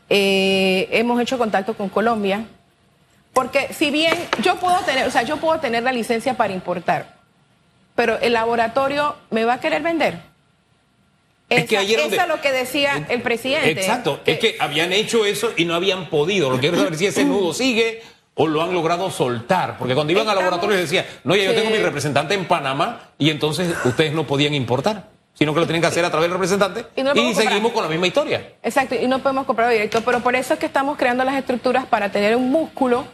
Eh, 0.08 0.88
hemos 0.90 1.20
hecho 1.20 1.36
contacto 1.36 1.74
con 1.74 1.90
Colombia. 1.90 2.46
Porque 3.34 3.74
si 3.74 3.90
bien 3.90 4.14
yo 4.42 4.56
puedo 4.56 4.78
tener, 4.86 5.06
o 5.06 5.10
sea, 5.10 5.22
yo 5.24 5.36
puedo 5.36 5.60
tener 5.60 5.82
la 5.82 5.92
licencia 5.92 6.32
para 6.32 6.54
importar, 6.54 7.18
pero 7.94 8.18
el 8.20 8.32
laboratorio 8.32 9.16
me 9.28 9.44
va 9.44 9.54
a 9.54 9.60
querer 9.60 9.82
vender. 9.82 10.18
Es 11.50 11.66
que 11.66 11.76
ayer 11.76 11.98
eso 11.98 12.08
donde- 12.08 12.22
es 12.22 12.28
lo 12.28 12.40
que 12.40 12.52
decía 12.52 13.04
el 13.10 13.20
presidente. 13.20 13.72
Exacto, 13.72 14.20
es 14.24 14.38
que 14.38 14.56
habían 14.60 14.94
hecho 14.94 15.26
eso 15.26 15.52
y 15.58 15.66
no 15.66 15.74
habían 15.74 16.08
podido. 16.08 16.48
Lo 16.48 16.56
que 16.56 16.62
quiero 16.62 16.78
saber 16.78 16.96
si 16.96 17.04
ese 17.04 17.26
nudo 17.26 17.52
sigue 17.52 18.02
o 18.42 18.46
lo 18.46 18.62
han 18.62 18.72
logrado 18.72 19.10
soltar. 19.10 19.76
Porque 19.78 19.94
cuando 19.94 20.12
iban 20.12 20.22
al 20.26 20.28
Estamos- 20.38 20.44
laboratorio 20.44 20.76
les 20.76 20.88
decía, 20.90 21.06
no, 21.24 21.36
ya 21.36 21.44
yo 21.44 21.54
tengo 21.54 21.68
mi 21.70 21.76
representante 21.76 22.32
en 22.34 22.46
Panamá 22.46 23.00
y 23.18 23.28
entonces 23.28 23.74
ustedes 23.84 24.14
no 24.14 24.26
podían 24.26 24.54
importar, 24.54 25.08
sino 25.34 25.52
que 25.52 25.60
lo 25.60 25.66
tienen 25.66 25.82
que 25.82 25.88
hacer 25.88 26.04
a 26.06 26.10
través 26.10 26.24
del 26.28 26.32
representante 26.32 26.86
Y 26.96 27.02
no 27.02 27.14
comprar. 27.14 27.34
seguimos 27.34 27.72
con 27.72 27.82
la 27.82 27.90
misma 27.90 28.06
historia. 28.06 28.52
Exacto, 28.62 28.94
y 28.94 29.06
no 29.06 29.18
podemos 29.18 29.44
comprarlo 29.44 29.72
directo, 29.74 30.00
pero 30.02 30.20
por 30.20 30.34
eso 30.36 30.54
es 30.54 30.60
que 30.60 30.64
estamos 30.66 30.96
creando 30.96 31.22
las 31.24 31.34
estructuras 31.34 31.84
para 31.84 32.10
tener 32.10 32.34
un 32.34 32.50
músculo 32.50 33.04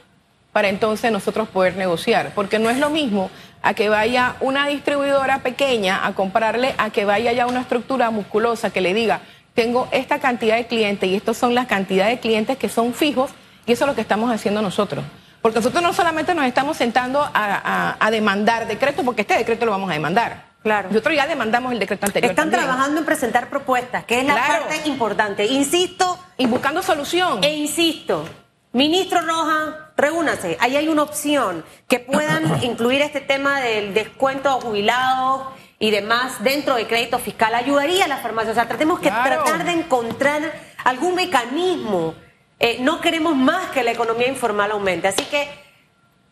para 0.52 0.68
entonces 0.68 1.10
nosotros 1.12 1.48
poder 1.48 1.76
negociar, 1.76 2.30
porque 2.34 2.58
no 2.60 2.70
es 2.70 2.78
lo 2.78 2.88
mismo 2.90 3.28
a 3.62 3.74
que 3.74 3.88
vaya 3.88 4.36
una 4.40 4.68
distribuidora 4.68 5.40
pequeña 5.40 6.06
a 6.06 6.14
comprarle 6.14 6.74
a 6.78 6.90
que 6.90 7.04
vaya 7.04 7.32
ya 7.32 7.46
una 7.46 7.62
estructura 7.62 8.10
musculosa 8.10 8.70
que 8.70 8.80
le 8.80 8.94
diga, 8.94 9.20
tengo 9.54 9.88
esta 9.90 10.20
cantidad 10.20 10.56
de 10.56 10.66
clientes 10.66 11.08
y 11.10 11.16
estas 11.16 11.36
son 11.36 11.54
las 11.54 11.66
cantidades 11.66 12.14
de 12.16 12.20
clientes 12.20 12.56
que 12.58 12.68
son 12.68 12.94
fijos 12.94 13.32
y 13.66 13.72
eso 13.72 13.84
es 13.84 13.88
lo 13.88 13.94
que 13.96 14.00
estamos 14.02 14.30
haciendo 14.30 14.62
nosotros. 14.62 15.04
Porque 15.46 15.60
nosotros 15.60 15.80
no 15.80 15.92
solamente 15.92 16.34
nos 16.34 16.44
estamos 16.44 16.76
sentando 16.76 17.20
a, 17.22 17.30
a- 17.32 17.96
a 18.00 18.10
demandar 18.10 18.66
decreto, 18.66 19.04
porque 19.04 19.20
este 19.20 19.38
decreto 19.38 19.64
lo 19.64 19.70
vamos 19.70 19.88
a 19.88 19.92
demandar. 19.92 20.42
Claro. 20.64 20.88
Nosotros 20.88 21.14
ya 21.14 21.28
demandamos 21.28 21.70
el 21.72 21.78
decreto 21.78 22.04
anterior. 22.04 22.32
Están 22.32 22.50
también. 22.50 22.64
trabajando 22.68 22.98
en 22.98 23.06
presentar 23.06 23.48
propuestas, 23.48 24.04
que 24.06 24.18
es 24.18 24.26
la 24.26 24.34
Claro. 24.34 24.66
parte 24.66 24.88
importante. 24.88 25.46
Insisto, 25.46 26.18
Y 26.36 26.46
buscando 26.46 26.82
solución. 26.82 27.44
E 27.44 27.54
insisto, 27.54 28.28
ministro 28.72 29.20
Roja, 29.20 29.92
reúnase. 29.96 30.56
Ahí 30.58 30.74
hay 30.76 30.88
una 30.88 31.04
opción 31.04 31.64
que 31.86 32.00
puedan 32.00 32.42
incluir 32.64 33.00
este 33.02 33.20
tema 33.20 33.60
del 33.60 33.94
descuento 33.94 34.48
a 34.50 34.54
jubilados 34.60 35.46
y 35.78 35.92
demás 35.92 36.42
dentro 36.42 36.74
del 36.74 36.88
crédito 36.88 37.20
fiscal. 37.20 37.54
Ayudaría 37.54 38.06
a 38.06 38.08
la 38.08 38.16
farmacia. 38.16 38.50
O 38.50 38.54
sea, 38.56 38.66
tratemos 38.66 38.98
que 38.98 39.10
Claro. 39.10 39.44
tratar 39.44 39.64
de 39.64 39.70
encontrar 39.74 40.42
algún 40.82 41.14
mecanismo. 41.14 42.14
Eh, 42.58 42.78
no 42.80 43.00
queremos 43.00 43.36
más 43.36 43.70
que 43.70 43.82
la 43.82 43.92
economía 43.92 44.28
informal 44.28 44.70
aumente. 44.70 45.08
Así 45.08 45.22
que 45.24 45.46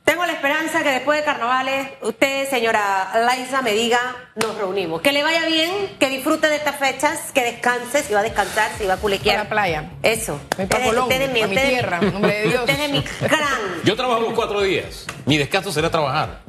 tengo 0.04 0.24
la 0.26 0.32
esperanza 0.32 0.82
que 0.82 0.90
después 0.90 1.18
de 1.18 1.24
carnavales, 1.24 1.88
usted, 2.02 2.48
señora 2.48 3.10
Laisa, 3.24 3.62
me 3.62 3.72
diga, 3.72 3.98
nos 4.36 4.56
reunimos. 4.56 5.00
Que 5.00 5.12
le 5.12 5.22
vaya 5.22 5.46
bien, 5.46 5.70
que 5.98 6.08
disfrute 6.10 6.48
de 6.48 6.56
estas 6.56 6.76
fechas, 6.76 7.32
que 7.32 7.42
descanse, 7.42 8.02
si 8.02 8.12
va 8.12 8.20
a 8.20 8.22
descansar, 8.22 8.70
si 8.78 8.86
va 8.86 8.94
a 8.94 8.96
culequear. 8.98 9.36
A 9.40 9.44
la 9.44 9.48
playa. 9.50 9.90
Eso. 10.02 10.40
Ustedes- 10.58 10.86
Colón, 10.88 11.04
ustedes 11.04 11.30
mi- 11.30 11.56
tierra, 11.56 11.98
en 12.02 12.12
nombre 12.12 12.34
de 12.40 12.48
Dios. 12.48 12.60
Usted 12.68 12.80
es 12.80 12.90
mi 12.90 13.00
gran. 13.22 13.82
Yo 13.84 13.96
trabajo 13.96 14.20
los 14.20 14.32
cuatro 14.34 14.60
días. 14.62 15.06
Mi 15.26 15.38
descanso 15.38 15.72
será 15.72 15.90
trabajar. 15.90 16.43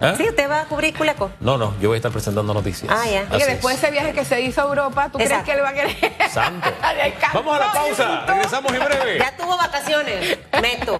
¿Ah? 0.00 0.14
Sí, 0.16 0.24
usted 0.28 0.48
va 0.50 0.62
a 0.62 0.64
cubrir 0.64 0.94
Culeco. 0.96 1.30
No, 1.40 1.58
no, 1.58 1.74
yo 1.80 1.90
voy 1.90 1.96
a 1.96 1.98
estar 1.98 2.10
presentando 2.10 2.54
noticias. 2.54 2.90
Ah, 2.90 3.04
ya. 3.04 3.20
Así 3.22 3.34
Oye, 3.34 3.42
es. 3.42 3.48
después 3.48 3.78
de 3.80 3.86
ese 3.86 3.92
viaje 3.92 4.12
que 4.14 4.24
se 4.24 4.40
hizo 4.40 4.62
a 4.62 4.64
Europa, 4.64 5.10
¿tú 5.12 5.18
Exacto. 5.18 5.44
crees 5.44 5.44
que 5.44 5.52
él 5.52 5.62
va 5.62 5.68
a 5.68 5.74
querer? 5.74 6.30
Santo. 6.30 6.70
Vamos 7.34 7.56
a 7.56 7.66
la 7.66 7.72
pausa. 7.72 8.24
Regresamos 8.26 8.72
en 8.72 8.84
breve. 8.84 9.18
Ya 9.18 9.36
tuvo 9.36 9.56
vacaciones. 9.58 10.38
Neto. 10.62 10.98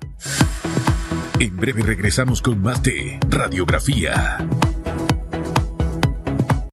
En 1.39 1.57
breve 1.57 1.83
regresamos 1.83 2.43
con 2.43 2.61
más 2.63 2.83
de 2.83 3.19
Radiografía. 3.27 4.37